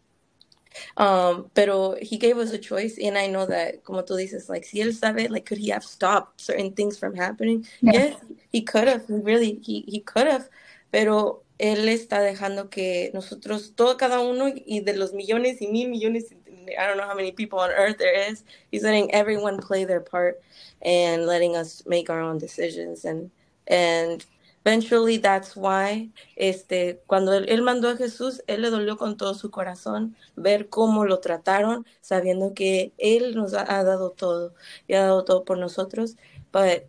[0.96, 4.64] Um, pero he gave us a choice, and I know that, como tú dices, like,
[4.64, 7.66] si él sabe, like, could he have stopped certain things from happening?
[7.80, 7.92] Yeah.
[7.92, 8.16] Yes,
[8.52, 9.06] he could have.
[9.06, 10.48] He really, he, he could have.
[10.90, 15.88] Pero él está dejando que nosotros, todo cada uno y de los millones y mil
[15.88, 16.32] millones
[16.76, 18.44] I don't know how many people on earth there is.
[18.70, 20.42] He's letting everyone play their part
[20.82, 23.30] and letting us make our own decisions and
[23.66, 24.24] and
[24.64, 29.34] eventually that's why este cuando él, él, mandó a Jesús él le dolió con todo
[29.34, 34.54] su corazón ver cómo lo trataron sabiendo que él nos ha, ha dado todo
[34.86, 36.16] y ha dado todo por nosotros
[36.52, 36.86] but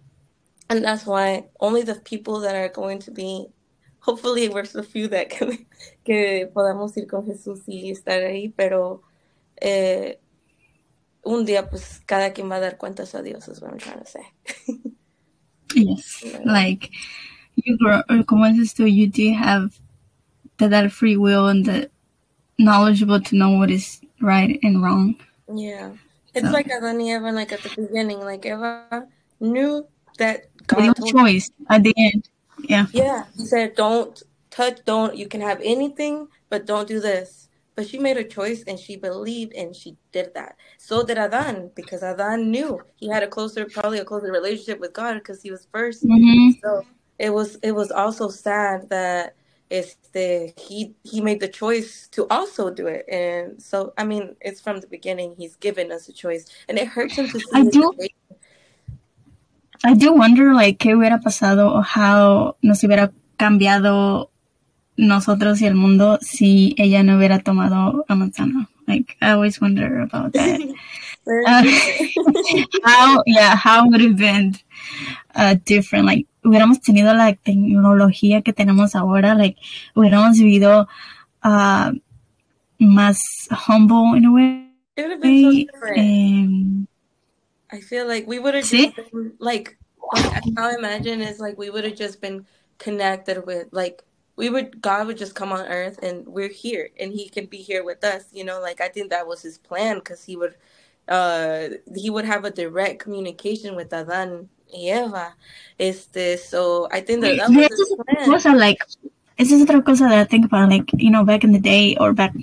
[0.70, 3.48] and that's why only the people that are going to be
[4.00, 5.68] hopefully we're the few that can,
[6.06, 9.02] que podamos ir con Jesús y estar ahí pero
[9.62, 10.20] eh,
[11.24, 14.00] un día pues cada quien va a dar cuentas a Dios, is what I'm trying
[14.00, 14.26] to say.
[15.76, 16.92] yes, like
[17.56, 19.80] you grow, como dices tú, you do have
[20.58, 21.90] that free will and the
[22.58, 25.16] knowledgeable to know what is right and wrong.
[25.54, 25.92] Yeah.
[26.36, 26.52] It's so.
[26.52, 29.08] like Adán y Eva, like at the beginning, like Eva
[29.40, 32.30] knew that God told choice at the end.
[32.60, 32.86] Yeah.
[32.92, 33.26] Yeah.
[33.36, 37.49] He said, don't touch, don't, you can have anything, but don't do this.
[37.80, 40.58] But she made a choice and she believed and she did that.
[40.78, 44.92] So did Adan because Adan knew he had a closer, probably a closer relationship with
[44.92, 46.60] God because he was 1st mm-hmm.
[46.62, 46.86] So
[47.18, 49.38] it was it was also sad that
[49.70, 53.06] it's the he he made the choice to also do it.
[53.08, 55.36] And so I mean, it's from the beginning.
[55.38, 57.46] He's given us a choice, and it hurts him to see.
[57.54, 57.94] I do.
[59.86, 64.32] I do wonder, like, qué hubiera pasado o how nos hubiera cambiado
[65.00, 68.70] nosotros y el mundo si ella no hubiera tomado la manzana.
[68.88, 70.60] Like, I always wonder about that.
[71.26, 71.64] uh,
[72.84, 74.56] how, yeah, how would it have been
[75.36, 76.06] uh, different?
[76.06, 79.58] Like, hubiéramos tenido la tecnología que tenemos ahora, like,
[79.96, 80.88] hubiéramos vivido
[81.44, 81.92] uh,
[82.80, 84.66] más humble in a way.
[84.98, 86.00] It would have been so different.
[86.00, 86.88] Um,
[87.72, 89.78] I feel like we would have just been, like,
[90.14, 92.46] like, how I imagine is like we would have just been
[92.80, 94.04] connected with, like,
[94.40, 97.58] we would God would just come on earth and we're here and he can be
[97.58, 100.56] here with us, you know, like I think that was his plan because he would
[101.10, 105.36] uh, he would have a direct communication with Adán Eva.
[105.78, 108.32] Este, so I think that that was his plan.
[108.32, 108.80] Also, like,
[109.38, 111.98] esa es otra cosa that I think about, like, you know, back in the day
[112.00, 112.34] or back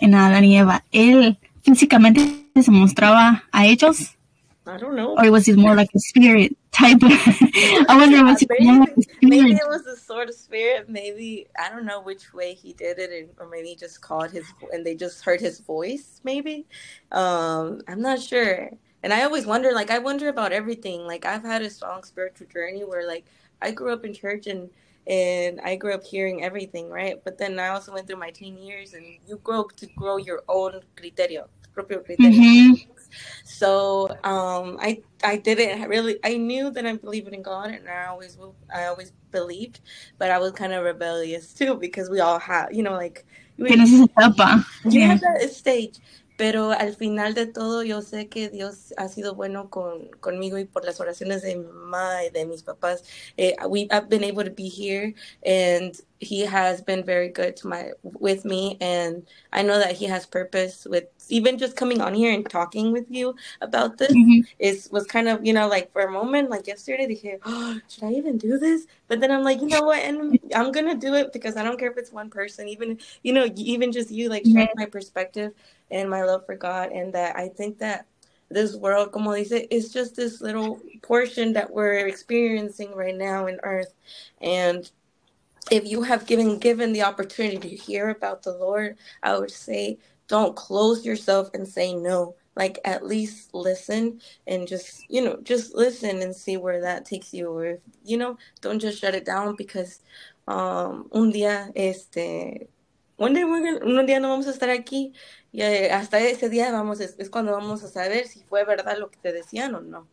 [0.00, 0.82] in Adán y Eva.
[0.92, 2.20] Él físicamente
[2.60, 4.16] se mostraba a ellos.
[4.70, 5.18] I don't know.
[5.18, 6.98] Or was it more like a spirit type?
[7.02, 10.88] I wonder Yeah, was it maybe, more like maybe it was a sort of spirit.
[10.88, 14.30] Maybe I don't know which way he did it, and, or maybe he just called
[14.30, 16.20] his and they just heard his voice.
[16.22, 16.66] Maybe
[17.10, 18.70] um, I'm not sure.
[19.02, 21.04] And I always wonder, like I wonder about everything.
[21.06, 23.26] Like I've had a strong spiritual journey where, like,
[23.60, 24.70] I grew up in church and
[25.06, 27.16] and I grew up hearing everything, right?
[27.24, 30.42] But then I also went through my teen years, and you grow to grow your
[30.48, 32.18] own criterio, propio criterio.
[32.38, 32.86] Mhm.
[33.44, 38.06] So um, I I didn't really I knew that I believed in God and I
[38.06, 39.80] always will I always believed,
[40.18, 43.26] but I was kind of rebellious too because we all have you know like
[43.58, 44.64] we, etapa.
[44.90, 45.08] you Yeah.
[45.08, 46.00] have that stage.
[46.40, 50.64] Pero al final de todo yo sé que Dios ha sido bueno con, conmigo y
[50.64, 53.04] por las oraciones de mi mamá y de mis papás.
[53.36, 55.12] Eh, we I've been able to be here
[55.44, 58.78] and he has been very good to my with me.
[58.80, 62.90] And I know that he has purpose with even just coming on here and talking
[62.90, 64.46] with you about this Mhm.
[64.58, 68.04] is was kind of you know like for a moment like yesterday dije oh should
[68.04, 68.86] I even do this?
[69.08, 69.98] But then I'm like you know what?
[70.00, 73.32] And I'm gonna do it because I don't care if it's one person even you
[73.34, 75.52] know even just you like sharing my perspective
[75.90, 78.06] and my love for God and that I think that
[78.50, 83.60] this world como dice is just this little portion that we're experiencing right now in
[83.62, 83.94] earth
[84.40, 84.90] and
[85.70, 89.98] if you have given given the opportunity to hear about the Lord, I would say
[90.28, 92.36] don't close yourself and say no.
[92.56, 97.32] Like at least listen and just you know just listen and see where that takes
[97.34, 97.50] you.
[97.50, 100.00] Or if, you know don't just shut it down because
[100.48, 102.68] um un día este
[103.16, 105.12] one day we're gonna, un día no vamos a estar aquí
[105.52, 108.96] y eh, hasta ese día vamos es, es cuando vamos a saber si fue verdad
[108.98, 110.06] lo que te decían o no.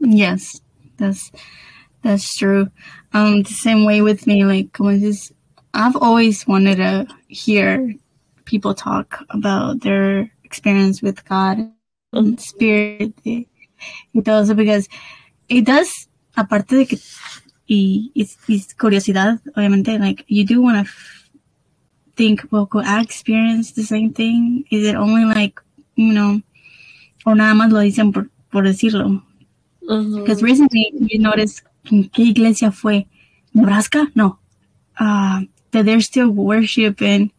[0.00, 0.62] Yes,
[0.96, 1.30] that's
[2.02, 2.70] that's true.
[3.12, 5.32] Um, the same way with me, like this,
[5.74, 7.94] I've always wanted to hear
[8.44, 11.70] people talk about their experience with God
[12.12, 13.46] and spirit y,
[14.24, 14.88] todo eso because
[15.48, 16.98] it does, aparte de que
[17.68, 20.92] y, y, y curiosidad, obviamente, like you do want to
[22.20, 24.64] think, well, could I experience the same thing?
[24.70, 25.58] Is it only like,
[25.96, 26.42] you know,
[27.24, 29.22] o nada más lo dicen por, por decirlo?
[29.80, 33.06] Because recently you noticed qué iglesia fue
[33.54, 34.06] Nebraska?
[34.14, 34.38] No.
[34.98, 37.32] Uh, that they're still worshiping.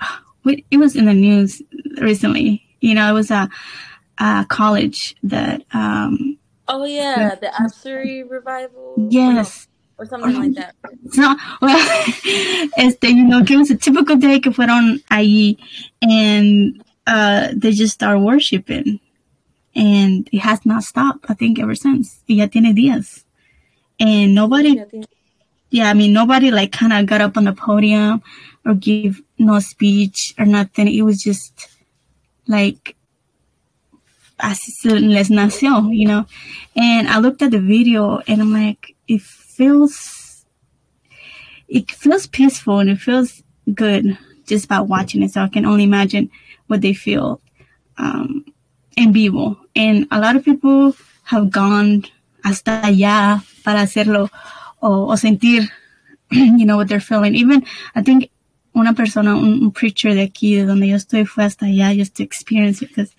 [0.00, 1.60] Uh, it was in the news
[2.00, 2.62] recently.
[2.80, 3.48] You know, it was a,
[4.18, 8.94] a college that, um, Oh yeah, the Asbury revival.
[9.10, 9.68] yes.
[9.98, 10.74] Or something like that.
[11.16, 11.78] Not, well,
[12.78, 15.58] este, you know, it was a typical day que fueron allí
[16.02, 19.00] and, uh, they just start worshiping.
[19.76, 22.22] And it has not stopped, I think, ever since.
[22.28, 23.24] Y ya tiene días.
[23.98, 24.80] And nobody
[25.74, 28.22] Yeah, I mean, nobody like kind of got up on the podium
[28.64, 30.86] or give no speech or nothing.
[30.86, 31.68] It was just
[32.46, 32.94] like
[34.38, 36.26] así les nació, you know.
[36.76, 39.20] And I looked at the video and I'm like, it
[39.54, 40.44] feels,
[41.68, 45.32] it feels peaceful and it feels good just by watching it.
[45.32, 46.30] So I can only imagine
[46.66, 47.40] what they feel
[47.96, 48.44] um,
[48.96, 49.58] en vivo.
[49.74, 52.04] And a lot of people have gone
[52.44, 54.30] hasta allá para hacerlo
[54.82, 55.68] o, o sentir,
[56.30, 57.34] you know, what they're feeling.
[57.34, 57.64] Even,
[57.94, 58.30] I think
[58.74, 62.16] una persona, un, un preacher de aquí, de donde yo estoy, fue hasta allá just
[62.16, 63.14] to experience it because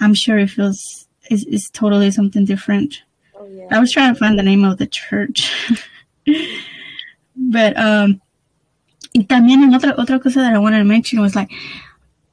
[0.00, 3.02] I'm sure it feels, it's, it's totally something different.
[3.38, 3.68] Oh yeah.
[3.70, 5.52] I was trying to find the name of the church.
[7.36, 8.20] but, um,
[9.14, 11.50] y también en otra, otra cosa that I wanted to mention was like,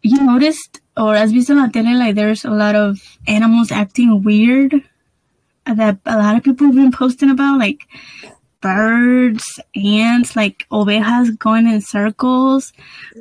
[0.01, 4.23] you noticed, or has visto en la tele, like there's a lot of animals acting
[4.23, 4.73] weird
[5.65, 7.87] that a lot of people have been posting about, like
[8.61, 12.73] birds, ants, like ovejas going in circles.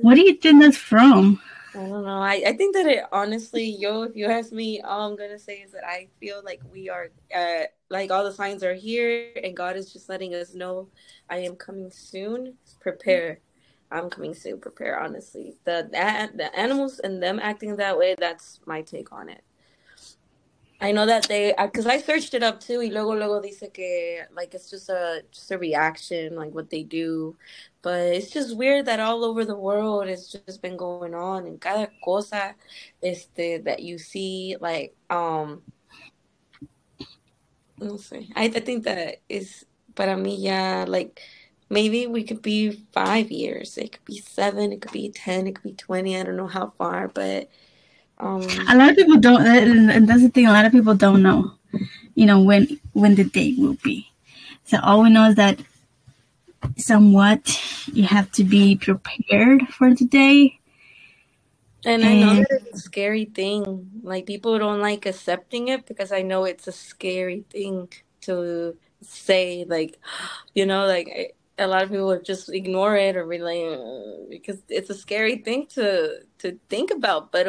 [0.02, 1.40] What do you think that's from?
[1.74, 2.22] I don't know.
[2.22, 5.58] I, I think that it honestly, yo, if you ask me, all I'm gonna say
[5.58, 9.56] is that I feel like we are, uh, like all the signs are here, and
[9.56, 10.88] God is just letting us know,
[11.30, 12.58] I am coming soon.
[12.80, 13.40] Prepare.
[13.92, 14.60] I'm coming soon.
[14.60, 15.00] Prepare.
[15.00, 18.16] Honestly, the the, the animals and them acting that way.
[18.18, 19.43] That's my take on it.
[20.84, 24.26] I know that they, because I searched it up too, y luego luego dice que
[24.36, 27.36] like it's just a just a reaction, like what they do.
[27.80, 31.58] But it's just weird that all over the world it's just been going on and
[31.58, 32.54] cada cosa
[33.02, 35.62] este that you see like um
[37.78, 38.28] no sé.
[38.36, 41.18] I, I think that is para mí ya like
[41.70, 45.54] maybe we could be five years, it could be seven, it could be ten, it
[45.54, 47.48] could be twenty, I don't know how far, but
[48.18, 50.46] Um, a lot of people don't, and that's the thing.
[50.46, 51.52] A lot of people don't know,
[52.14, 54.08] you know, when when the date will be.
[54.64, 55.60] So all we know is that
[56.76, 57.60] somewhat
[57.92, 60.60] you have to be prepared for the day.
[61.84, 63.90] And, and I know that it's a scary thing.
[64.04, 67.88] Like people don't like accepting it because I know it's a scary thing
[68.22, 69.66] to say.
[69.68, 70.00] Like,
[70.54, 74.90] you know, like a lot of people just ignore it or really uh, because it's
[74.90, 77.32] a scary thing to to think about.
[77.32, 77.48] But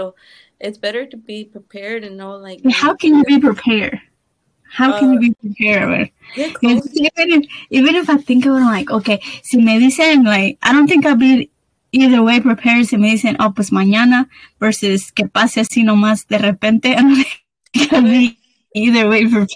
[0.59, 3.99] it's better to be prepared and know like how can you be prepared?
[4.75, 6.11] How can uh, you be prepared?
[6.35, 6.81] Even
[7.31, 10.87] if, even if I think about it, like, okay, si me dicen, like, I don't
[10.87, 11.49] think I'll be
[11.93, 14.27] either way prepared si me dicen, oh, pues mañana,
[14.59, 16.89] versus que pase así nomás de repente.
[16.97, 17.25] I don't
[17.73, 18.37] think I'll be
[18.73, 19.49] either way prepared.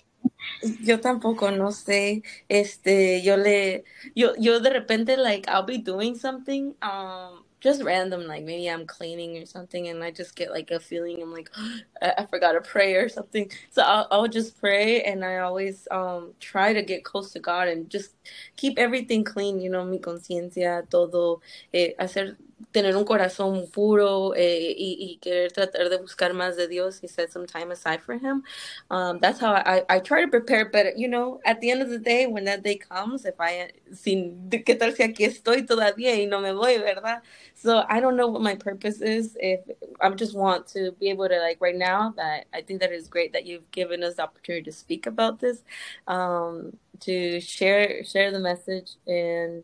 [0.81, 2.23] Yo tampoco, no sé.
[2.47, 3.83] Este, yo le,
[4.15, 8.85] yo, yo de repente, like, I'll be doing something, um, just random, like maybe I'm
[8.87, 11.21] cleaning or something, and I just get like a feeling.
[11.21, 11.49] I'm like,
[12.01, 13.51] I, I forgot to pray or something.
[13.71, 17.67] So I'll, I'll just pray, and I always um try to get close to God
[17.69, 18.15] and just
[18.57, 19.59] keep everything clean.
[19.61, 21.41] You know, mi conciencia, todo,
[21.73, 22.37] eh, hacer
[22.71, 27.07] tener un corazón puro eh, y, y, querer tratar de buscar más de Dios y
[27.07, 28.43] set some time aside for Him.
[28.89, 30.69] Um, that's how I, I try to prepare.
[30.69, 33.71] But, you know, at the end of the day, when that day comes, if I,
[33.93, 37.21] sin, ¿qué tal si aquí estoy todavía y no me voy, verdad?
[37.55, 39.35] So I don't know what my purpose is.
[39.39, 39.61] If
[40.01, 43.07] I just want to be able to, like, right now, that I think that is
[43.07, 45.63] great that you've given us the opportunity to speak about this,
[46.07, 49.63] um, to share share the message and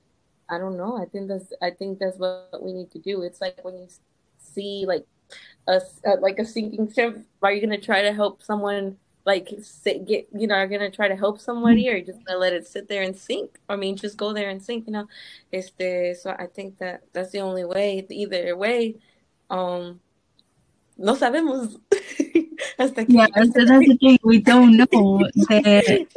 [0.49, 0.97] I don't know.
[0.97, 3.21] I think that's I think that's what we need to do.
[3.23, 3.87] It's like when you
[4.37, 5.05] see like
[5.67, 7.17] a uh, like a sinking ship.
[7.41, 8.97] Are you gonna try to help someone?
[9.25, 12.37] Like sit, get you know, are you gonna try to help somebody, or just gonna
[12.37, 13.57] let it sit there and sink?
[13.67, 14.85] I mean, just go there and sink.
[14.85, 15.07] You know,
[15.51, 16.15] este.
[16.21, 18.05] So I think that that's the only way.
[18.07, 18.97] Either way,
[19.49, 19.99] um,
[20.97, 21.79] no sabemos.
[22.77, 24.19] Hasta que yeah, that's, that's the thing.
[24.23, 24.85] We don't know.
[24.85, 26.07] The,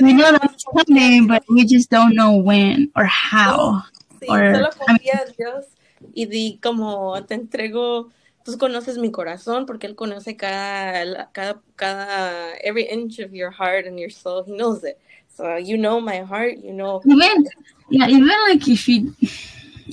[0.00, 3.82] we know that it's coming, but we just don't know when or how.
[4.20, 5.66] Sí, or, solo confía en Dios
[6.14, 8.10] y di como te entrego.
[8.44, 13.86] Tú conoces mi corazón porque él conoce cada, cada, cada, every inch of your heart
[13.86, 14.44] and your soul.
[14.44, 14.98] He knows it.
[15.28, 16.58] So you know my heart.
[16.62, 17.02] You know.
[17.04, 17.46] Even,
[17.90, 19.14] yeah, even like if you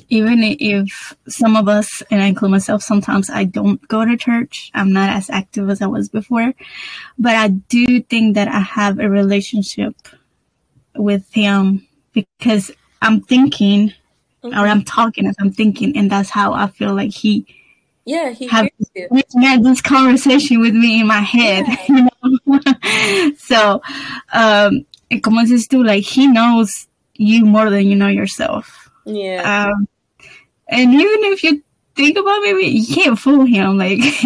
[0.09, 4.71] even if some of us, and I include myself, sometimes I don't go to church.
[4.73, 6.53] I'm not as active as I was before,
[7.17, 9.95] but I do think that I have a relationship
[10.95, 13.93] with him because I'm thinking
[14.43, 14.57] mm-hmm.
[14.57, 17.45] or I'm talking as I'm thinking, and that's how I feel like he.
[18.05, 21.65] Yeah, he have had this conversation with me in my head.
[21.67, 22.07] Yeah.
[22.27, 23.33] You know?
[23.37, 23.81] so,
[24.33, 24.85] um,
[25.21, 28.86] como dices tú, like he knows you more than you know yourself.
[29.07, 29.71] Yeah.
[29.71, 29.87] Um,
[30.67, 31.63] and even if you
[31.95, 33.77] think about it, you can't fool him.
[33.77, 33.99] Like,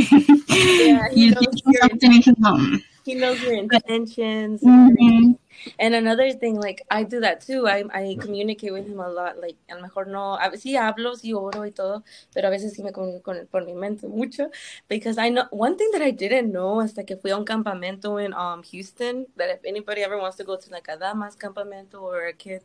[0.47, 4.61] yeah, he, knows your, he knows your intentions.
[4.61, 5.33] Mm-hmm.
[5.77, 7.67] And another thing, like I do that too.
[7.67, 9.39] I, I communicate with him a lot.
[9.39, 12.75] Like, a lo mejor no, a sí hablo, sí oro y todo, pero a veces
[12.75, 14.49] sí me comunico con por mi mente mucho.
[14.87, 18.17] Because I know one thing that I didn't know hasta que fui a un campamento
[18.17, 19.27] in um Houston.
[19.37, 22.63] That if anybody ever wants to go to like a damas campamento or a kid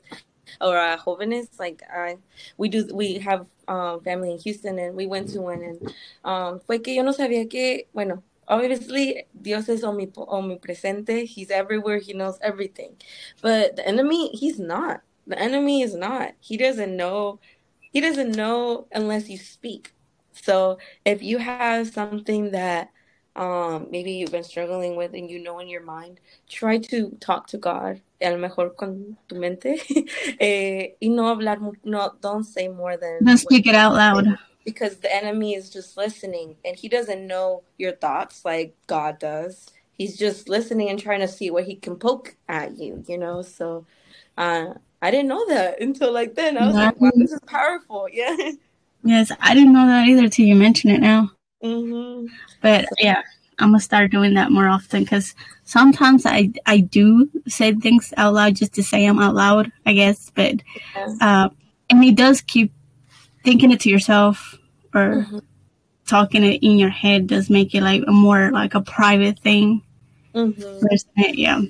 [0.61, 1.59] or uh, jóvenes.
[1.59, 2.19] Like I,
[2.57, 6.61] we do, we have um, family in Houston, and we went to one, and um,
[6.61, 11.27] fue que yo no sabía que, bueno, obviously Dios es omnipresente.
[11.27, 11.99] He's everywhere.
[11.99, 12.97] He knows everything,
[13.43, 15.03] but the enemy, he's not.
[15.27, 16.33] The enemy is not.
[16.41, 17.41] He doesn't know.
[17.93, 19.93] He doesn't know unless you speak.
[20.33, 22.91] So if you have something that
[23.37, 27.46] um, maybe you've been struggling with and you know in your mind, try to talk
[27.49, 29.77] to God, a lo mejor con tu mente,
[30.40, 33.25] eh, y no hablar, no, don't say more than.
[33.25, 34.27] Don't speak it out loud.
[34.64, 39.66] Because the enemy is just listening and he doesn't know your thoughts like God does.
[39.92, 43.42] He's just listening and trying to see what he can poke at you, you know?
[43.42, 43.87] So,
[44.37, 46.59] uh, I didn't know that until like then.
[46.59, 48.09] I was like, wow, this is powerful.
[48.12, 48.35] Yeah.
[49.05, 51.31] Yes, I didn't know that either till you mention it now.
[51.62, 52.27] Mm-hmm.
[52.61, 53.23] But yeah,
[53.59, 58.35] I'm gonna start doing that more often because sometimes I I do say things out
[58.35, 60.31] loud just to say them out loud, I guess.
[60.35, 60.63] But
[61.21, 61.48] uh,
[61.88, 62.73] and it does keep
[63.44, 64.59] thinking it to yourself
[64.94, 65.38] or mm-hmm.
[66.07, 69.83] talking it in your head does make it like a more like a private thing.
[70.35, 71.23] Mm-hmm.
[71.35, 71.63] Yeah.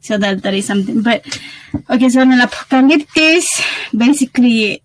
[0.00, 1.02] So that that is something.
[1.02, 1.26] But
[1.90, 3.48] okay, so in el Apocalipsis,
[3.96, 4.82] basically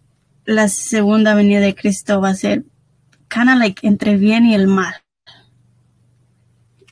[0.47, 2.63] la segunda venida de Cristo va a ser
[3.34, 4.93] kind of like entre el bien y el mal.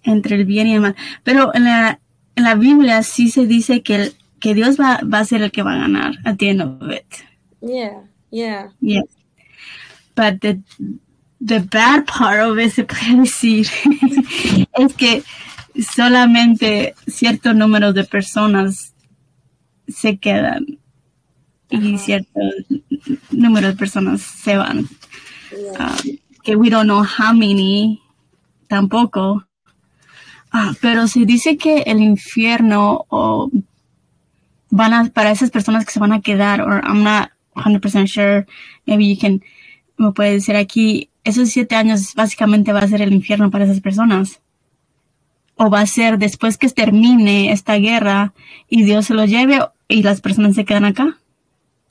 [0.04, 0.96] Entre el bien y el mal.
[1.24, 2.00] Pero en la,
[2.36, 5.52] en la Biblia sí se dice que, el, que Dios va, va a ser el
[5.52, 7.06] que va a ganar at the end of it.
[7.62, 8.70] Yeah, yeah.
[8.82, 9.04] Yeah.
[10.16, 10.60] But the,
[11.40, 13.68] the bad part of it, se puede decir,
[14.74, 15.24] es que
[15.80, 18.94] solamente cierto número de personas
[19.88, 20.80] se quedan
[21.70, 22.40] y cierto
[23.32, 24.88] número de personas se van.
[25.52, 26.18] Um,
[26.56, 28.02] we don't know how many
[28.68, 29.46] tampoco.
[30.52, 33.50] Ah, pero se dice que el infierno o
[34.70, 38.46] van a, para esas personas que se van a quedar, or I'm not 100% sure,
[38.86, 39.42] maybe you can,
[39.98, 43.82] me puede decir aquí, esos siete años básicamente va a ser el infierno para esas
[43.82, 44.42] personas.
[45.56, 48.34] O va a ser después que termine esta guerra
[48.68, 51.18] y Dios se lo lleve y las personas se quedan acá.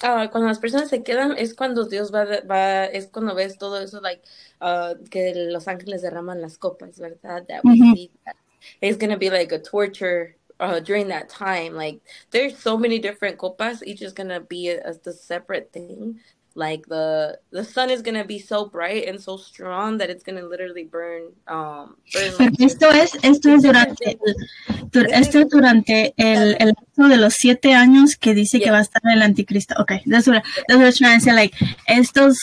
[0.03, 4.01] Ah, cuando las personas se quedan es cuando Dios va es cuando ves todo eso,
[4.01, 4.23] like,
[4.61, 7.47] uh, que los ángeles derraman las copas, ¿verdad?
[7.49, 8.37] That we see that.
[8.81, 11.75] It's gonna be like a torture uh, during that time.
[11.75, 12.01] Like,
[12.31, 16.21] there's so many different copas, each is gonna be a, a separate thing.
[16.57, 20.43] Like the the sun is gonna be so bright and so strong that it's gonna
[20.43, 21.31] literally burn.
[21.47, 27.17] Um, burn like esto es esto es durante el, esto es durante el el de
[27.17, 28.65] los siete años que dice yeah.
[28.65, 29.77] que va a estar el anticristo.
[29.81, 31.33] Okay, that's what that's what I'm trying to say.
[31.33, 31.55] Like
[31.87, 32.37] estos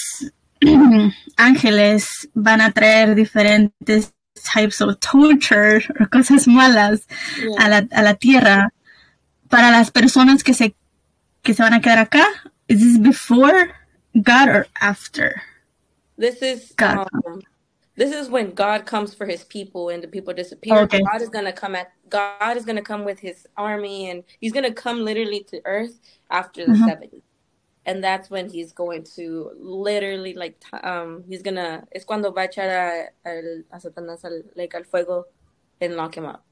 [1.37, 4.13] ángeles van a traer diferentes
[4.53, 7.07] types of torture o cosas malas
[7.39, 7.65] yeah.
[7.65, 8.71] a, la, a la tierra
[9.49, 10.75] para las personas que se
[11.43, 12.25] que se van a quedar acá.
[12.67, 13.71] Is this before
[14.21, 15.41] God or after?
[16.17, 17.07] This is God.
[17.25, 17.41] Um,
[17.95, 20.77] this is when God comes for his people and the people disappear.
[20.79, 21.01] Okay.
[21.01, 24.73] God is gonna come at God is gonna come with his army and he's gonna
[24.73, 25.99] come literally to earth
[26.29, 26.87] after the uh-huh.
[26.87, 27.23] 70.
[27.87, 32.47] And that's when he's going to literally like um he's gonna es cuando va a
[32.47, 33.31] echar a, a,
[33.71, 35.25] a Satanás al, like al fuego
[35.81, 36.43] and lock him up.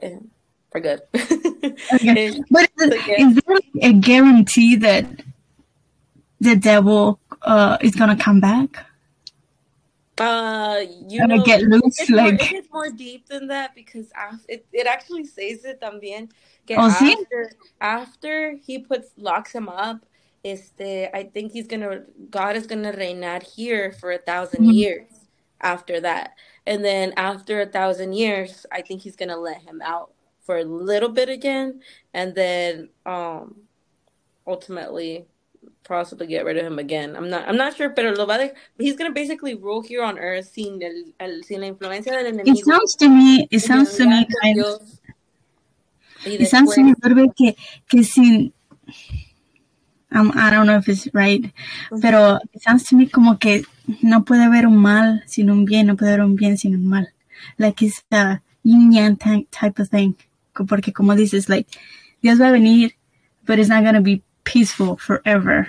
[0.00, 0.30] And
[0.70, 1.00] for good.
[1.94, 2.38] okay.
[2.50, 5.06] but is, is there a guarantee that
[6.40, 8.84] the devil uh, is gonna come back?
[10.20, 14.10] Uh, you gonna know, get loose, it's like more, it's more deep than that because
[14.16, 16.28] after, it, it actually says it también.
[16.66, 20.04] Que oh, after, after he puts locks him up,
[20.44, 24.70] este, I think he's gonna God is gonna reinar here for a 1000 mm-hmm.
[24.70, 25.10] years
[25.60, 26.34] after that,
[26.66, 30.12] and then after a thousand years, I think he's gonna let him out
[30.42, 31.80] for a little bit again,
[32.14, 33.56] and then um,
[34.46, 35.26] ultimately
[35.84, 37.16] possibly get rid of him again.
[37.16, 40.02] I'm not I'm not sure, pero lo va a de, he's gonna basically rule here
[40.02, 42.58] on earth sin el, el sin la influencia del enemigo.
[42.58, 44.82] It sounds to me, it sounds to me kind of,
[46.24, 46.94] it sounds to me
[47.36, 47.56] que
[47.88, 48.52] que sin
[50.12, 51.52] um, I don't know if it's right,
[52.00, 53.64] pero it sounds to me como que
[54.02, 56.86] no puede haber un mal sin un bien, no puede haber un bien sin un
[56.86, 57.08] mal.
[57.58, 60.16] Like it's a yin yang type of thing.
[60.54, 61.68] Porque como dices, like
[62.22, 62.92] Dios va a venir,
[63.44, 65.68] but it's not gonna be peaceful forever.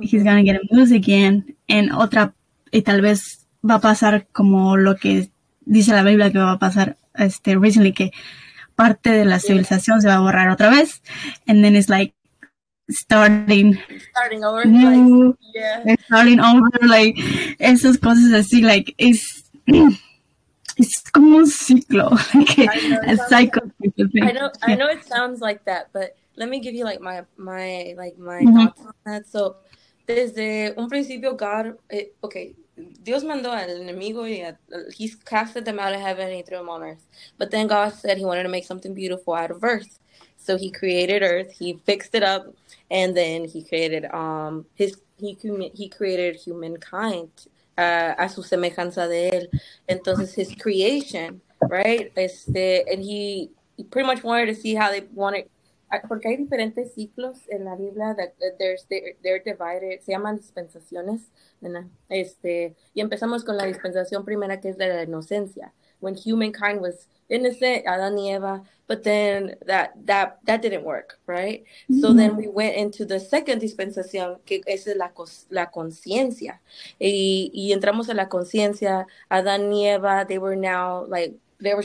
[0.00, 1.56] He's gonna get a move again.
[1.68, 2.34] En otra,
[2.72, 5.30] y tal vez va a pasar como lo que
[5.66, 8.12] dice la Biblia que va a pasar este recently que
[8.74, 11.02] parte de la civilización se va a borrar otra vez.
[11.46, 12.13] And then it's like
[12.90, 13.78] starting
[14.10, 15.96] starting over new, like, yeah.
[16.06, 17.16] starting over like
[17.58, 19.44] esas cosas así like es
[20.76, 23.62] it's como un ciclo like know, a cycle
[24.22, 27.24] I know I know it sounds like that but let me give you like my
[27.36, 28.56] my like my mm-hmm.
[28.56, 29.26] thoughts on that.
[29.28, 29.56] So
[30.06, 34.58] desde un principio God eh, okay Dios mandó al enemigo y a,
[34.96, 37.06] he's casted them out of heaven and he threw them on earth.
[37.38, 40.00] But then God said he wanted to make something beautiful out of earth.
[40.44, 42.42] So he created earth, he fixed it up,
[42.90, 45.38] and then he created um his he
[45.74, 47.30] he created humankind
[47.78, 49.48] uh, a su semejanza de él.
[49.88, 52.12] Entonces his creation, right?
[52.16, 55.48] Este, and he, he pretty much wanted to see how they wanted
[55.94, 58.16] Ah, porque hay diferentes ciclos en la Biblia,
[58.58, 58.76] they're,
[59.22, 61.30] they're divided, se llaman dispensaciones,
[62.08, 67.06] este, y empezamos con la dispensación primera que es de la inocencia, when humankind was
[67.28, 71.64] innocent, Adán y Eva, but then that that that didn't work, right?
[71.88, 72.00] Mm -hmm.
[72.00, 75.10] So then we went into the second dispensación, que es la
[75.50, 76.60] la conciencia,
[76.98, 81.34] y, y entramos a la conciencia, Adán y Eva, they were now like
[81.64, 81.84] they were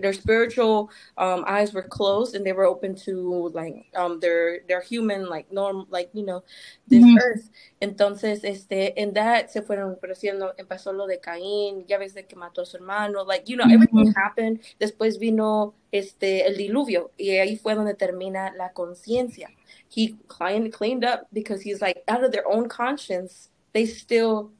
[0.00, 4.80] their spiritual um, eyes were closed and they were open to like um, their their
[4.80, 6.42] human like norm like you know
[6.88, 7.18] this mm-hmm.
[7.18, 7.48] earth
[7.80, 12.36] entonces este en that se fueron creciendo empezó lo de Caín ya ves de que
[12.36, 13.74] mató a su hermano like you know mm-hmm.
[13.74, 19.48] everything happened después vino este el diluvio y ahí fue donde termina la conciencia
[19.88, 24.50] he cleaned, cleaned up because he's like out of their own conscience they still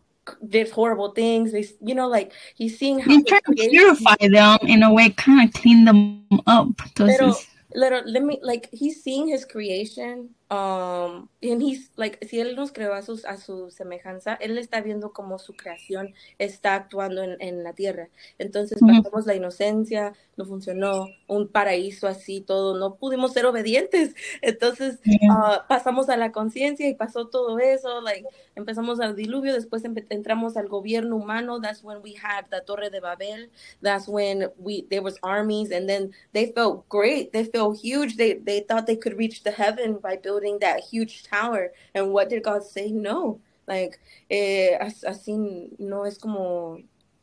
[0.49, 1.53] did horrible things.
[1.53, 5.11] They, you know, like he's seeing how he's trying to purify them in a way,
[5.11, 6.69] kind of clean them up.
[6.99, 7.37] Little,
[7.75, 12.73] little, let me like he's seeing his creation um, and he's like, si él nos
[12.73, 17.37] creó a su, a su semejanza, él está viendo como su creación está actuando en,
[17.41, 18.09] en la tierra.
[18.37, 24.17] Entonces pasamos la inocencia, no funcionó, un paraíso así, todo, no pudimos ser obedientes.
[24.43, 28.27] Entonces uh, pasamos a la conciencia y pasó todo eso, like,
[28.57, 33.01] empezamos al diluvio, después entramos al gobierno humano, that's when we had the Torre de
[33.01, 33.49] Babel,
[33.81, 38.35] that's when we, there was armies, and then they felt great, they felt huge, they,
[38.35, 41.73] they thought they could reach the heaven by building building that huge tower.
[41.95, 42.91] And what did God say?
[42.91, 43.41] No.
[43.67, 46.79] Like, eh, así no es como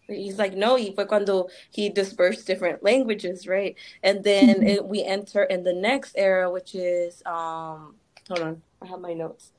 [0.07, 4.68] he's like no y fue cuando he dispersed different languages right and then mm-hmm.
[4.68, 7.93] it, we enter in the next era which is um
[8.30, 9.51] hold on i have my notes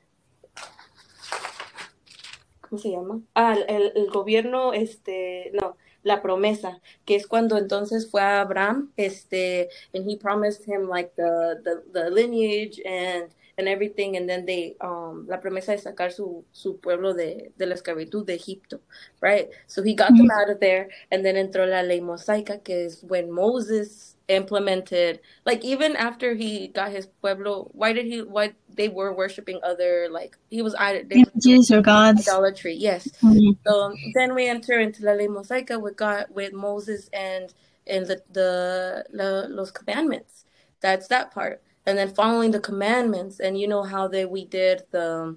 [2.62, 3.20] ¿Cómo se llama?
[3.34, 8.92] Ah, el, el gobierno, este, no, la promesa, que es cuando entonces fue a Abraham,
[8.96, 14.46] este, and he promised him like the, the, the lineage and and everything, and then
[14.46, 18.78] they, um, la promesa de sacar su, su pueblo de, de la esclavitud de Egipto,
[19.20, 19.48] right?
[19.66, 23.02] So he got them out of there, and then entró la ley mosaica, que is
[23.02, 28.88] when Moses implemented, like even after he got his pueblo, why did he, why they
[28.88, 32.28] were worshiping other, like, he was, images or gods.
[32.28, 33.08] Idolatry, yes.
[33.22, 33.52] Mm-hmm.
[33.66, 37.52] So then we enter into la ley mosaica with God, with Moses and,
[37.88, 40.44] and the, the, the los commandments.
[40.80, 44.82] That's that part and then following the commandments and you know how that we did
[44.90, 45.34] the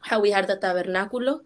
[0.00, 1.40] how we had the tabernáculo.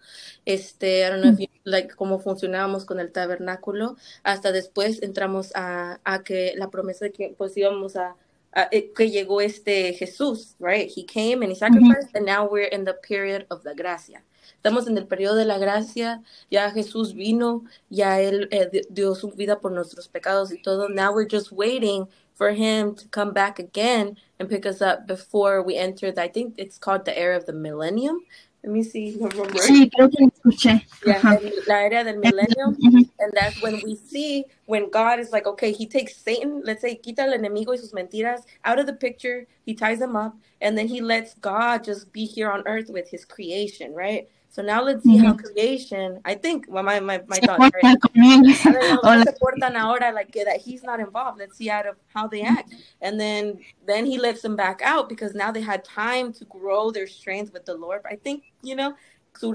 [0.47, 3.97] Este I don't know if you, like cómo funcionábamos con el tabernáculo.
[4.25, 8.15] Hasta después entramos a, a que la promesa de que pues íbamos a,
[8.53, 12.69] a eh, que llegó este Jesús right he came and he sacrificed and now we're
[12.69, 14.23] in the period of the gracia.
[14.57, 19.31] Estamos en el periodo de la gracia, ya Jesús vino, ya Él eh, dio su
[19.31, 20.89] vida por nuestros pecados y todo.
[20.89, 22.07] Now we're just waiting
[22.43, 26.27] for him to come back again and pick us up before we enter the, I
[26.27, 28.19] think it's called the era of the millennium.
[28.65, 29.17] Let me see.
[29.17, 30.83] Sí, creo que escuché.
[31.07, 31.39] Yeah,
[31.69, 32.77] la era del millennium.
[33.21, 36.97] And that's when we see when God is like, okay, he takes Satan, let's say,
[36.97, 39.47] quita el enemigo y sus mentiras out of the picture.
[39.65, 40.35] He ties him up.
[40.61, 44.29] And then he lets God just be here on earth with his creation, right?
[44.53, 45.25] So now let's see mm-hmm.
[45.25, 47.97] how creation, I think, well, my, my, my thoughts, right?
[48.03, 51.39] se portan ahora, like that he's not involved.
[51.39, 52.75] Let's see out of how they act.
[53.01, 56.91] And then then he lets them back out because now they had time to grow
[56.91, 58.03] their strength with the Lord.
[58.05, 58.95] I think, you know,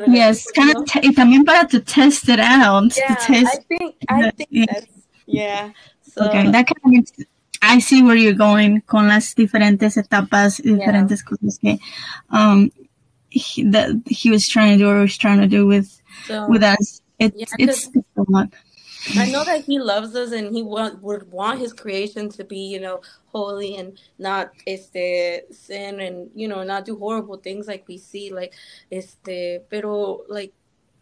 [0.07, 2.97] Yes, kind of t- también para to test it out.
[2.97, 4.65] Yeah, test I think I think yeah.
[4.65, 4.87] that's
[5.27, 5.71] yeah.
[6.01, 7.11] So, okay, that kind of makes,
[7.61, 11.29] I see where you're going con las diferentes etapas, diferentes yeah.
[11.29, 11.79] cosas que
[12.31, 12.71] um,
[13.37, 16.63] he, that he was trying to do or was trying to do with so, with
[16.63, 17.01] us.
[17.19, 18.49] It, yeah, it's, it's a lot.
[19.15, 22.57] I know that he loves us and he want, would want his creation to be,
[22.57, 23.01] you know,
[23.37, 28.31] holy and not este sin and you know not do horrible things like we see
[28.31, 28.53] like
[28.91, 30.53] este pero like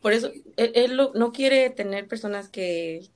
[0.02, 3.08] por eso él, él lo, no quiere tener personas que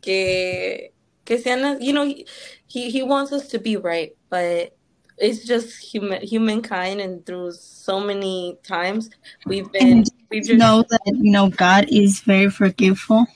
[0.00, 0.92] que
[1.24, 4.77] que sean you know he, he wants us to be right but
[5.20, 9.10] it's just human humankind and through so many times
[9.46, 13.26] we've been we've just know that you know God is very forgiveful.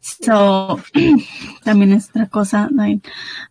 [0.00, 0.80] So
[1.64, 3.06] I mean it's otra cosa like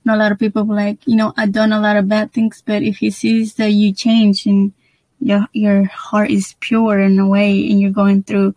[0.05, 2.61] not a lot of people like, you know, I've done a lot of bad things,
[2.65, 4.71] but if he sees that you change and
[5.19, 8.53] your your heart is pure in a way and you're going through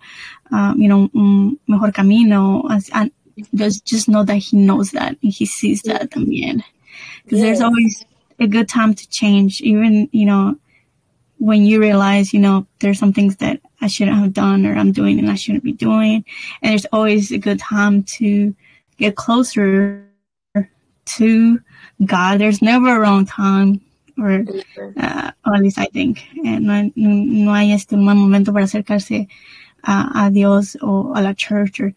[0.52, 1.08] um, you know,
[1.66, 3.10] mejor camino and
[3.54, 6.62] just just know that he knows that and he sees that también.
[7.24, 7.42] Because yes.
[7.42, 8.04] there's always
[8.38, 10.56] a good time to change, even, you know,
[11.38, 14.92] when you realize, you know, there's some things that I shouldn't have done or I'm
[14.92, 16.24] doing and I shouldn't be doing.
[16.62, 18.54] And there's always a good time to
[18.96, 20.02] get closer
[21.04, 21.60] to
[22.04, 22.40] God.
[22.40, 23.80] There's never a wrong time,
[24.18, 24.44] or,
[24.96, 26.24] uh, or at least I think.
[26.44, 29.28] And no, no hay este mal momento para acercarse
[29.84, 31.92] a, a Dios o a la church or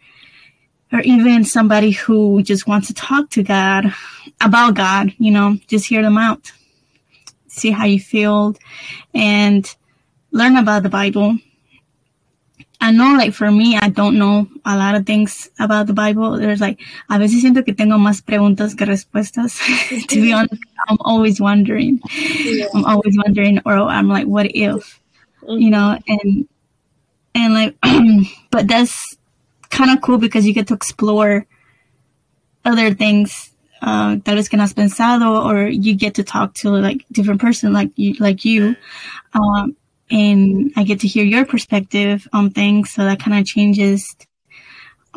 [0.92, 3.94] or even somebody who just wants to talk to God
[4.42, 6.52] about God, you know, just hear them out,
[7.48, 8.56] see how you feel,
[9.14, 9.76] and
[10.32, 11.38] learn about the Bible.
[12.82, 16.38] I know, like, for me, I don't know a lot of things about the Bible.
[16.38, 16.80] There's like,
[17.10, 19.60] a veces siento que tengo más preguntas que respuestas.
[20.08, 22.00] to be honest, I'm always wondering.
[22.10, 22.68] Yeah.
[22.74, 25.00] I'm always wondering, or I'm like, what if?
[25.44, 25.62] Mm-hmm.
[25.62, 26.48] You know, and,
[27.36, 27.76] and like,
[28.52, 29.18] but that's
[29.70, 31.46] kind of cool because you get to explore
[32.66, 33.52] other things
[33.82, 37.92] uh, que no has pensado, or you get to talk to like different person like
[37.96, 38.76] you, like you,
[39.34, 39.76] um,
[40.12, 44.16] and I get to hear your perspective on things, so that kind of changes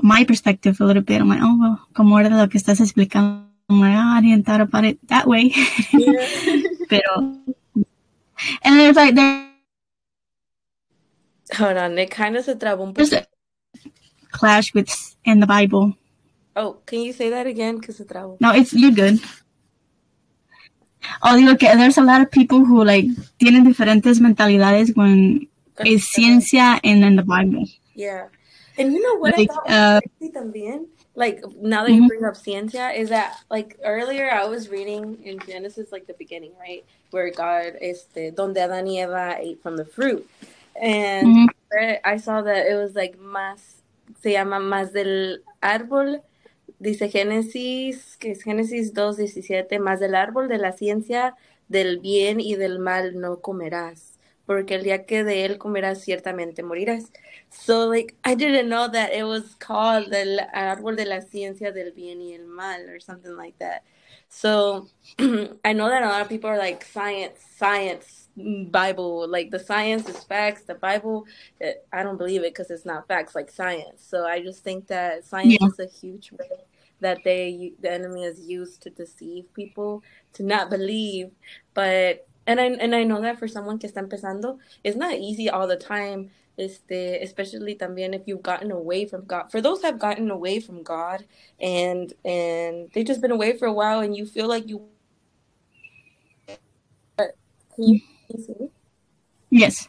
[0.01, 1.21] my perspective a little bit.
[1.21, 4.47] I'm like, oh, well, como era lo que estás explicando, I'm like, oh, I didn't
[4.47, 5.53] thought about it that way.
[5.93, 6.63] Yeah.
[6.89, 7.43] Pero
[8.63, 9.49] And there's like there.
[11.55, 13.27] Hold on, it kind of se trabó un poco.
[14.33, 14.91] Clash with
[15.25, 15.95] in the Bible.
[16.57, 17.79] Oh, can you say that again?
[17.79, 18.37] Because se trabó.
[18.41, 19.21] No, it's you're good.
[21.23, 23.07] Oh, digo que there's a lot of people who like
[23.41, 27.65] tienen diferentes mentalidades when es ciencia and in the Bible.
[27.95, 28.27] Yeah.
[28.79, 30.01] And you know what Like, I thought uh,
[30.33, 30.87] también?
[31.15, 31.97] Like now that Mhm.
[31.97, 36.15] you bring up ciencia, is that like earlier I was reading in Genesis, like the
[36.15, 40.27] beginning, right, where God, este, donde Adán y Eva ate from the fruit,
[40.81, 41.49] and Mhm.
[41.79, 43.82] I- I saw that it was like más,
[44.21, 46.23] se llama más del árbol,
[46.79, 51.37] dice Génesis, que es Génesis 2.17, más del árbol de la ciencia
[51.69, 56.63] del bien y del mal no comerás, porque el día que de él comerás ciertamente
[56.63, 57.13] morirás.
[57.51, 61.93] So like I didn't know that it was called el árbol de la ciencia del
[61.93, 63.83] bien y el mal or something like that.
[64.29, 64.89] So
[65.65, 70.09] I know that a lot of people are like science, science, Bible, like the science
[70.09, 70.63] is facts.
[70.65, 71.27] The Bible,
[71.61, 74.05] eh, I don't believe it because it's not facts like science.
[74.07, 75.69] So I just think that science Yeah.
[75.69, 76.49] is a huge way
[77.01, 80.03] that they the enemy is used to deceive people
[80.35, 81.31] to not believe.
[81.75, 85.51] But and I and I know that for someone que está empezando, it's not easy
[85.51, 86.31] all the time.
[86.59, 89.51] Este, especially también if you've gotten away from God.
[89.51, 91.25] For those who have gotten away from God
[91.61, 94.87] and and they've just been away for a while and you feel like you
[97.19, 97.31] can
[97.79, 98.71] you, can you see me?
[99.51, 99.89] Yes.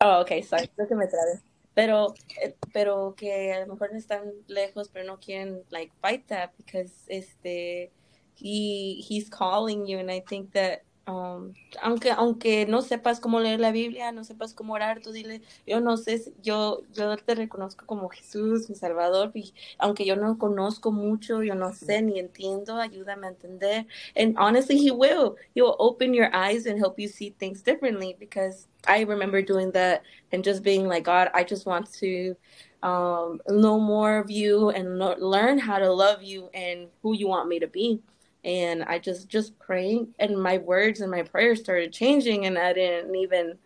[0.00, 1.40] Oh, okay, sorry, creo que me trabé.
[1.74, 6.52] Pero, eh, pero que a lo mejor están lejos, pero no quieren like fight that
[6.56, 7.90] because este
[8.36, 11.52] he he's calling you, and I think that um,
[11.82, 15.80] aunque aunque no sepas cómo leer la Biblia, no sepas cómo orar, tú dile, yo
[15.80, 20.92] no sé, yo yo te reconozco como Jesús, mi Salvador, y aunque yo no conozco
[20.92, 23.86] mucho, yo no sé ni entiendo, ayúdame a entender.
[24.16, 25.36] And honestly, he will.
[25.54, 29.72] He will open your eyes and help you see things differently because I remember doing
[29.72, 30.02] that
[30.32, 32.34] and just being like, God, I just want to
[32.82, 37.48] um, know more of you and learn how to love you and who you want
[37.48, 38.02] me to be.
[38.44, 42.72] And I just just praying, and my words and my prayers started changing, and I
[42.74, 43.56] didn't even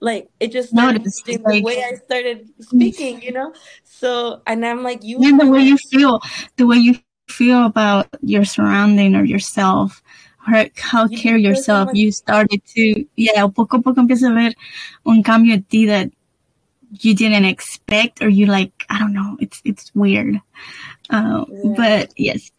[0.00, 0.52] like it.
[0.52, 3.54] Just started Notice, the like- way I started speaking, you know.
[3.84, 6.20] So, and I'm like, you, And the way you feel,
[6.56, 6.96] the way you
[7.28, 10.02] feel about your surrounding or yourself,
[10.46, 14.54] or how You care yourself, you started to, yeah, poco a poco empieza a ver
[15.06, 16.10] un cambio en ti that
[17.00, 20.40] you didn't expect, or you like, I don't know, it's it's weird.
[21.10, 21.72] Uh, Yeah.
[21.76, 22.50] But yes,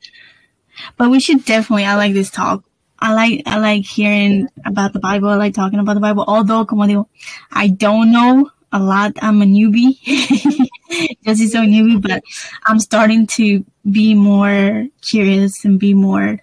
[0.97, 1.85] but we should definitely.
[1.85, 2.63] I like this talk.
[2.99, 5.29] I like I like hearing about the Bible.
[5.29, 6.25] I like talking about the Bible.
[6.27, 7.07] Although, como digo,
[7.51, 9.13] I don't know a lot.
[9.21, 9.99] I'm a newbie.
[11.23, 12.23] Just so newbie, but
[12.65, 16.39] I'm starting to be more curious and be more,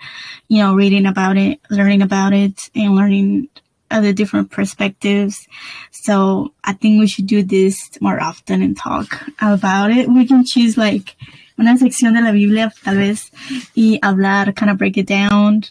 [0.48, 3.48] you know, reading about it, learning about it, and learning
[3.90, 5.46] other different perspectives.
[5.90, 10.08] So I think we should do this more often and talk about it.
[10.08, 11.16] We can choose like
[11.58, 13.30] una sección de la Biblia, tal vez,
[13.74, 15.62] y hablar, kind of break it down.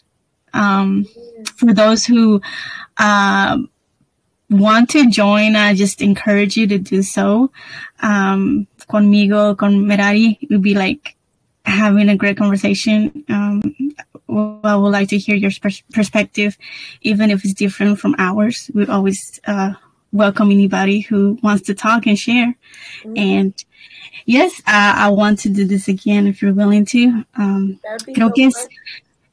[0.54, 1.06] Um,
[1.58, 2.42] for those who
[2.98, 3.70] um,
[4.50, 7.52] want to join, I just encourage you to do so.
[8.02, 11.16] Um, conmigo, con Merari, it would be like
[11.66, 13.24] having a great conversation.
[13.30, 13.62] Um,
[14.64, 16.58] I would like to hear your pers- perspective,
[17.02, 18.72] even if it's different from ours.
[18.74, 19.74] We always uh,
[20.12, 22.56] welcome anybody who wants to talk and share.
[23.16, 23.54] And
[24.26, 27.26] yes, I, I want to do this again if you're willing to.
[27.38, 28.68] Um, That'd be creo so que es,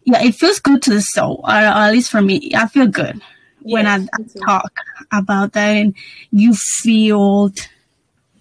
[0.05, 2.53] yeah, it feels good to the soul, or, or at least for me.
[2.55, 3.21] I feel good
[3.63, 4.73] when I, I talk
[5.13, 5.95] about that and
[6.31, 7.49] you feel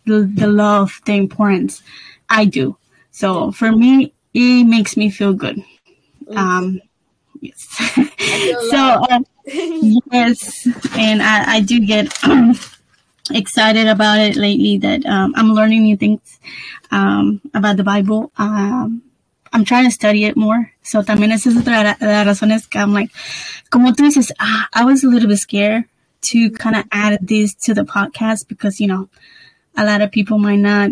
[0.05, 1.81] the, the love, the importance.
[2.29, 2.77] I do.
[3.11, 5.63] So for me, it makes me feel good.
[6.35, 6.81] Um,
[7.41, 7.67] yes.
[8.69, 12.13] so, uh, yes, and I, I do get
[13.31, 16.39] excited about it lately that um, I'm learning new things
[16.91, 18.31] um, about the Bible.
[18.37, 19.03] Um,
[19.51, 20.71] I'm trying to study it more.
[20.81, 23.11] So también es otra de las razones que I'm like,
[23.69, 25.85] como tú dices, ah, I was a little bit scared
[26.21, 29.09] to kind of add this to the podcast because, you know,
[29.75, 30.91] a lot of people might not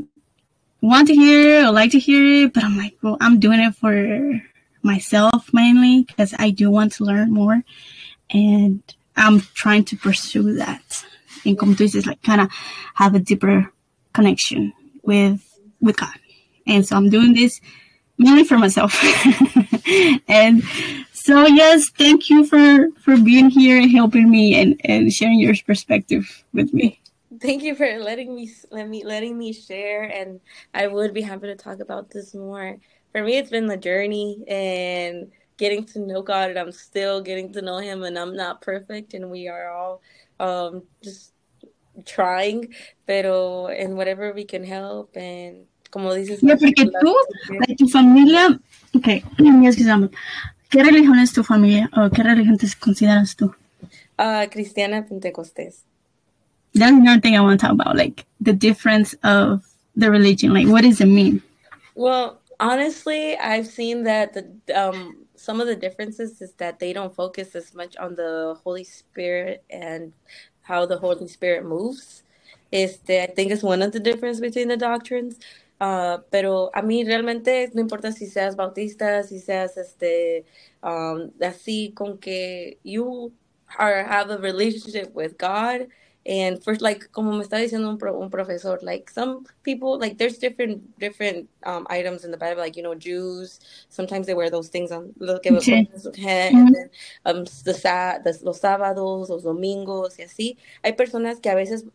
[0.81, 3.75] want to hear or like to hear it, but I'm like, well, I'm doing it
[3.75, 4.41] for
[4.81, 7.63] myself mainly because I do want to learn more
[8.29, 8.81] and
[9.15, 11.05] I'm trying to pursue that.
[11.55, 12.49] Tú dices, like kind of
[12.95, 13.71] have a deeper
[14.13, 14.73] connection
[15.03, 15.41] with,
[15.81, 16.15] with God.
[16.65, 17.61] And so I'm doing this
[18.17, 18.93] mainly for myself.
[20.27, 20.63] and
[21.13, 25.55] so yes, thank you for, for being here and helping me and, and sharing your
[25.65, 26.99] perspective with me.
[27.39, 30.39] Thank you for letting me let me letting me share, and
[30.73, 32.77] I would be happy to talk about this more.
[33.11, 37.51] For me, it's been the journey, and getting to know God and I'm still getting
[37.53, 40.01] to know him and I'm not perfect and we are all
[40.39, 41.33] um just
[42.05, 42.73] trying,
[43.05, 47.15] pero in whatever we can help and como dices, yeah, porque tú,
[47.59, 48.59] like, tu familia,
[48.95, 49.23] okay,
[50.69, 53.53] ¿qué religión es tu familia o qué religión te consideras tú?
[54.19, 55.83] Uh, cristiana Pentecostés.
[56.73, 59.63] That's another thing I want to talk about, like the difference of
[59.95, 60.53] the religion.
[60.53, 61.41] Like, what does it mean?
[61.95, 64.45] Well, honestly, I've seen that the
[64.75, 68.83] um, some of the differences is that they don't focus as much on the Holy
[68.83, 70.13] Spirit and
[70.67, 72.23] how the Holy Spirit moves.
[72.71, 75.39] Este, I think it's one of the difference between the doctrines.
[75.79, 80.45] Uh, pero a mí realmente no importa si seas bautista, si seas este,
[80.83, 83.31] um, así con que you
[83.77, 85.87] are have a relationship with God
[86.27, 90.17] and for like como me está diciendo un, pro, un profesor like some people like
[90.17, 93.59] there's different different um, items in the bible like you know jews
[93.89, 95.53] sometimes they wear those things on look at
[96.57, 96.89] and then,
[97.25, 97.73] um, the,
[98.23, 100.57] the, los sábados los domingos y así.
[100.83, 101.85] Hay personas que a veces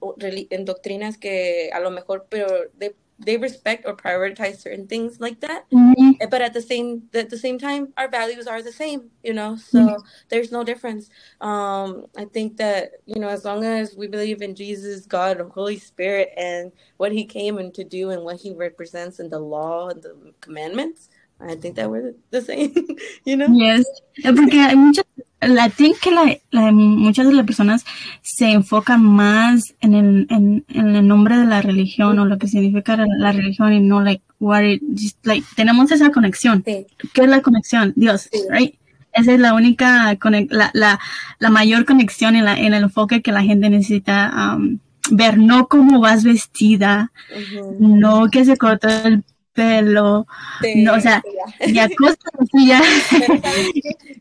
[0.50, 2.94] en doctrinas que a lo mejor pero de
[3.24, 6.10] they respect or prioritize certain things like that mm-hmm.
[6.30, 9.56] But at the same at the same time our values are the same you know
[9.56, 10.00] so mm-hmm.
[10.28, 11.10] there's no difference
[11.40, 15.50] um i think that you know as long as we believe in jesus god and
[15.52, 19.38] holy spirit and what he came in to do and what he represents in the
[19.38, 21.08] law and the commandments
[21.40, 22.72] I think that we're the same,
[23.24, 23.48] you know?
[23.50, 23.84] Yes,
[24.22, 25.04] porque hay muchas,
[25.43, 27.84] la think que la, la, muchas de las personas
[28.22, 32.49] se enfocan más en el, en, en el nombre de la religión o lo que
[32.49, 36.62] significa la religión y no like what it, just like tenemos esa conexión.
[36.64, 36.86] Sí.
[37.12, 37.93] ¿Qué es la conexión?
[37.97, 38.38] Dios, sí.
[38.51, 38.74] right?
[39.12, 40.16] Esa es la única,
[40.51, 41.01] la, la,
[41.38, 44.78] la mayor conexión en, la, en el enfoque que la gente necesita um,
[45.11, 47.76] ver, no cómo vas vestida, uh -huh.
[47.78, 49.22] no que se cortó el
[49.53, 50.26] pelo,
[50.61, 51.22] sí, no, o sea,
[51.68, 52.80] ya cosas así ya.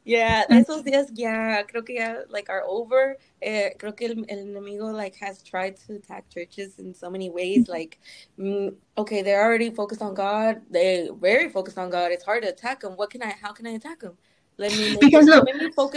[0.03, 3.17] yeah, esos días ya creo que ya like are over.
[3.41, 7.29] Eh, creo que el, el, enemigo like has tried to attack churches in so many
[7.29, 7.67] ways.
[7.67, 7.99] Like,
[8.37, 10.61] mm, okay, they're already focused on God.
[10.69, 12.11] They're very focused on God.
[12.11, 12.93] It's hard to attack them.
[12.93, 13.33] What can I?
[13.41, 14.17] How can I attack them?
[14.57, 15.47] Let me because look,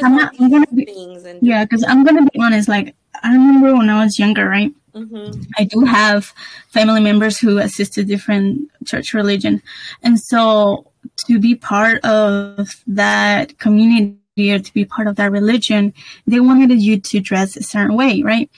[0.02, 0.86] I'm not, I'm gonna be,
[1.26, 2.68] and yeah, because I'm gonna be honest.
[2.68, 4.72] Like, I remember when I was younger, right?
[4.94, 5.42] Mm-hmm.
[5.58, 6.32] I do have
[6.68, 9.60] family members who assist assisted different church religion.
[10.02, 10.86] And so
[11.26, 15.92] to be part of that community or to be part of that religion,
[16.26, 18.48] they wanted you to dress a certain way, right?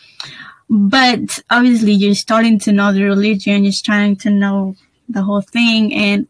[0.69, 4.77] But obviously you're starting to know the religion, you're starting to know
[5.09, 5.95] the whole thing.
[5.95, 6.27] And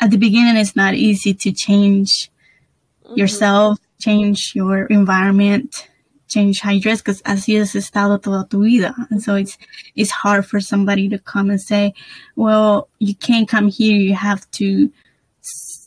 [0.00, 2.30] at the beginning, it's not easy to change
[3.04, 3.18] mm-hmm.
[3.18, 5.88] yourself, change your environment,
[6.28, 8.94] change how you dress because así has estado toda tu vida.
[9.10, 9.58] And so it's,
[9.96, 11.94] it's hard for somebody to come and say,
[12.36, 13.96] well, you can't come here.
[13.96, 14.92] You have to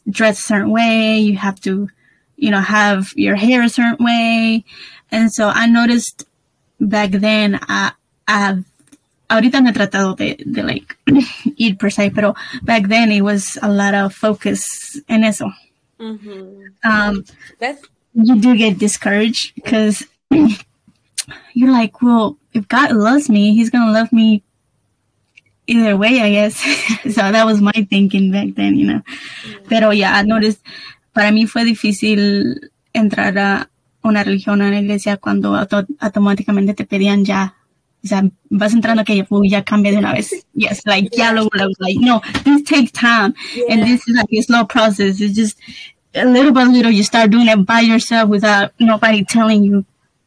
[0.10, 1.20] dress a certain way.
[1.20, 1.90] You have to,
[2.36, 4.66] you know, have your hair a certain way.
[5.12, 6.26] And so I noticed
[6.80, 7.94] back then, I,
[8.28, 8.66] I've,
[9.30, 10.98] ahorita no he tratado de, de like
[11.58, 15.52] ir per se, pero back then it was a lot of focus en eso.
[16.00, 16.68] Mm-hmm.
[16.84, 17.24] Um,
[17.60, 20.06] That's you do get discouraged because
[21.54, 24.44] you're like, well, if God loves me, He's gonna love me
[25.68, 26.56] either way, I guess.
[27.16, 29.02] so that was my thinking back then, you know.
[29.02, 29.70] Mm.
[29.70, 30.62] Pero yeah, I noticed,
[31.14, 33.70] para mí fue difícil entrar a
[34.04, 37.56] una religión, a una iglesia, cuando auto automáticamente te pedían ya.
[38.04, 40.34] O sea, vas entrando que ya cambia de una vez.
[40.56, 43.36] Yes, like, yeah, luego, luego, like, no, this takes time.
[43.56, 43.66] Yeah.
[43.70, 45.22] And this is like a slow process.
[45.22, 45.60] It's just,
[46.16, 49.86] a little by little, you start doing it by yourself without nobody telling you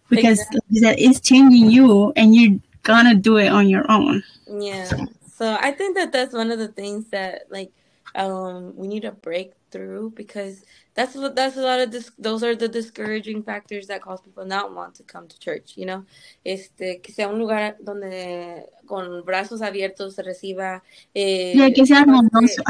[0.08, 1.04] because exactly.
[1.04, 4.22] it's changing you and you're gonna do it on your own.
[4.48, 4.88] Yeah.
[5.36, 7.72] So i think that that's one of the things that like
[8.14, 10.62] um we need to break through because
[10.94, 14.44] that's what that's a lot of this those are the discouraging factors that cause people
[14.44, 16.04] not want to come to church you know?
[16.44, 20.82] Este que sea un lugar donde con brazos abiertos se reciba
[21.14, 22.62] eh, yeah, que sea hermoso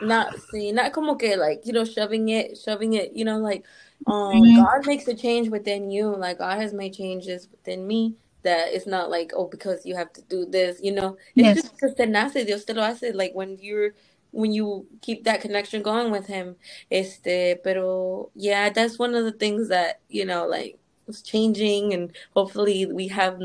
[0.00, 3.64] not see not como que like you know shoving it shoving it you know like
[4.06, 4.62] um, mm-hmm.
[4.62, 6.14] God makes a change within you.
[6.16, 10.12] Like God has made changes within me that it's not like oh because you have
[10.14, 10.80] to do this.
[10.82, 11.56] You know, it's yes.
[11.56, 13.14] just because te nace Dios te lo hace.
[13.14, 13.92] Like when you're
[14.32, 16.56] when you keep that connection going with Him.
[16.90, 20.78] Este, pero yeah, that's one of the things that you know like
[21.08, 23.38] it's changing and hopefully we have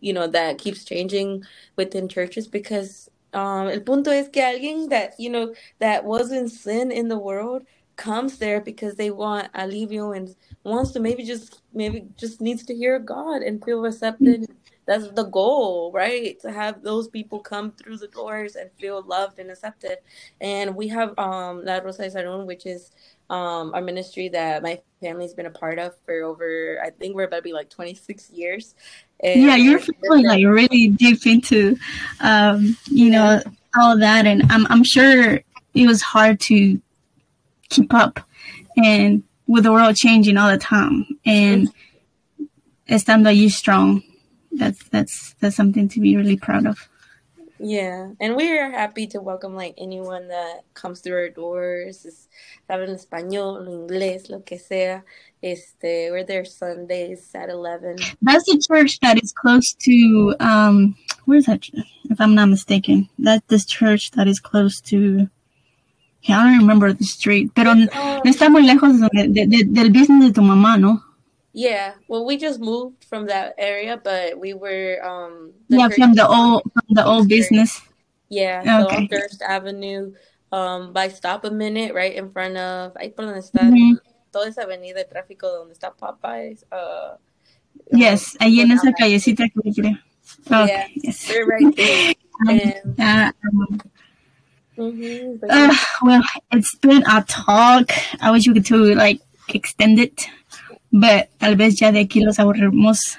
[0.00, 1.44] you know that keeps changing
[1.76, 6.90] within churches because um el punto es que alguien that you know that wasn't sin
[6.90, 7.62] in the world
[8.00, 10.34] comes there because they want alivio and
[10.64, 14.46] wants to maybe just maybe just needs to hear God and feel accepted.
[14.86, 16.40] that's the goal, right?
[16.40, 19.98] To have those people come through the doors and feel loved and accepted.
[20.40, 22.90] And we have um La Rosa de Saron, which is
[23.28, 27.24] um our ministry that my family's been a part of for over I think we're
[27.24, 28.74] about to be like 26 years.
[29.22, 31.76] And yeah, you're feeling like really deep into
[32.20, 33.42] um, you know,
[33.78, 35.40] all that and I'm I'm sure
[35.74, 36.80] it was hard to
[37.70, 38.20] keep up
[38.76, 41.06] and with the world changing all the time.
[41.24, 41.72] And
[42.88, 44.02] estando allí strong.
[44.52, 46.88] That's that's that's something to be really proud of.
[47.62, 48.12] Yeah.
[48.20, 52.06] And we're happy to welcome like anyone that comes through our doors.
[52.68, 55.02] Saben español inglés lo que sea.
[55.42, 60.94] Este we're there sundays at 11 that's the church that is close to um
[61.24, 61.66] where's that
[62.10, 63.08] if i'm not mistaken.
[63.18, 65.30] That's this church that is close to
[66.28, 67.86] I don't remember the street, pero no
[68.24, 71.02] está muy lejos de, de, de, del business de tu mamá, ¿no?
[71.52, 75.52] Yeah, well, we just moved from that area, but we were um.
[75.68, 77.80] yeah, from the old from the old business.
[78.28, 79.08] Yeah, okay.
[79.10, 80.14] so Thirst Avenue,
[80.52, 83.98] um, by Stop a Minute, right in front of ahí por donde está mm-hmm.
[84.30, 86.64] toda esa avenida de tráfico donde está Popeyes.
[86.70, 87.16] Uh,
[87.90, 89.58] yes, ahí en esa callecita que.
[89.58, 89.98] Okay,
[90.46, 91.28] yeah, yes.
[91.28, 92.14] we're right there.
[92.48, 93.80] and, uh, um,
[94.80, 96.22] Mm-hmm, uh, well,
[96.52, 97.92] it's been a talk.
[98.22, 99.20] I wish we could to like
[99.50, 100.24] extend it,
[100.90, 103.18] but tal vez ya de aquí los aburrimos.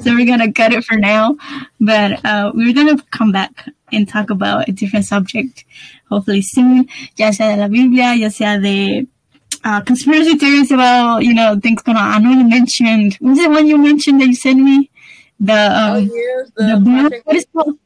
[0.02, 1.36] so we're gonna cut it for now.
[1.78, 5.64] But uh, we're gonna come back and talk about a different subject,
[6.08, 6.88] hopefully soon.
[7.16, 9.06] Ya sea de la Biblia, ya sea de
[9.62, 12.10] uh, conspiracy theories about you know things going on.
[12.10, 14.90] I know you mentioned was it one you mentioned that you sent me
[15.38, 17.78] the um, oh, yeah, the, the Project, what is called?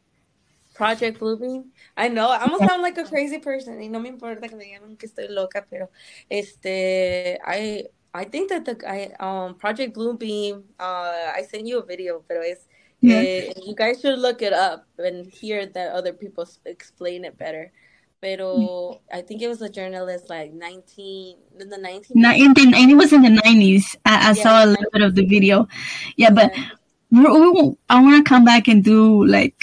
[0.73, 1.65] Project Bluebeam.
[1.99, 3.81] I know, I'm gonna sound like a crazy person.
[3.83, 5.91] Y no me importa que me digan que estoy loca, pero
[6.31, 11.85] este, I I think that the I um Project Bluebeam, uh, I sent you a
[11.85, 12.69] video, pero es
[13.01, 13.17] yeah.
[13.17, 17.73] eh, you guys should look it up and hear that other people explain it better.
[18.21, 22.97] Pero I think it was a journalist like 19 in the 19 19 and it
[22.97, 23.97] was in the 90s.
[24.05, 25.69] I, I yeah, saw a little bit of the video.
[26.17, 27.75] Yeah, but yeah.
[27.91, 29.55] I want to come back and do like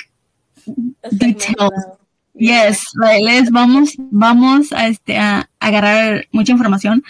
[1.18, 1.74] details
[2.38, 2.84] Yes,
[3.22, 7.02] les vamos, vamos a, este, a agarrar mucha información,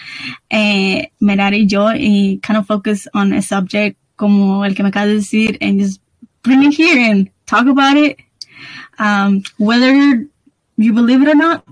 [0.48, 4.90] eh, Merari y yo, y kind of focus on a subject como el que me
[4.90, 6.00] acabas de decir, and just
[6.44, 8.18] bring it here and talk about it.
[9.00, 10.26] Um, whether
[10.76, 11.64] you believe it or not,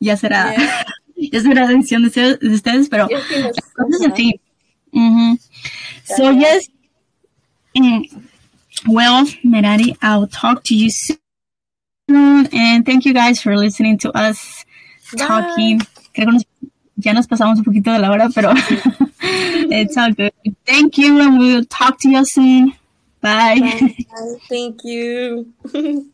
[0.00, 0.84] ya será, yeah.
[1.16, 4.40] ya será decisión de, ustedes, de ustedes pero es.
[4.92, 5.36] Mm-hmm.
[6.16, 6.68] So, yes,
[7.76, 8.02] mm,
[8.88, 11.19] well, Merari, I'll talk to you soon.
[12.16, 14.64] And thank you guys for listening to us
[15.16, 15.26] Bye.
[15.26, 15.80] talking.
[16.14, 16.44] Creo que nos,
[16.96, 18.52] ya nos pasamos un poquito de la hora, pero
[19.22, 20.32] it's all good.
[20.66, 22.72] Thank you, and we'll talk to you soon.
[23.20, 23.60] Bye.
[23.60, 24.36] Bye.
[24.48, 25.52] Thank you.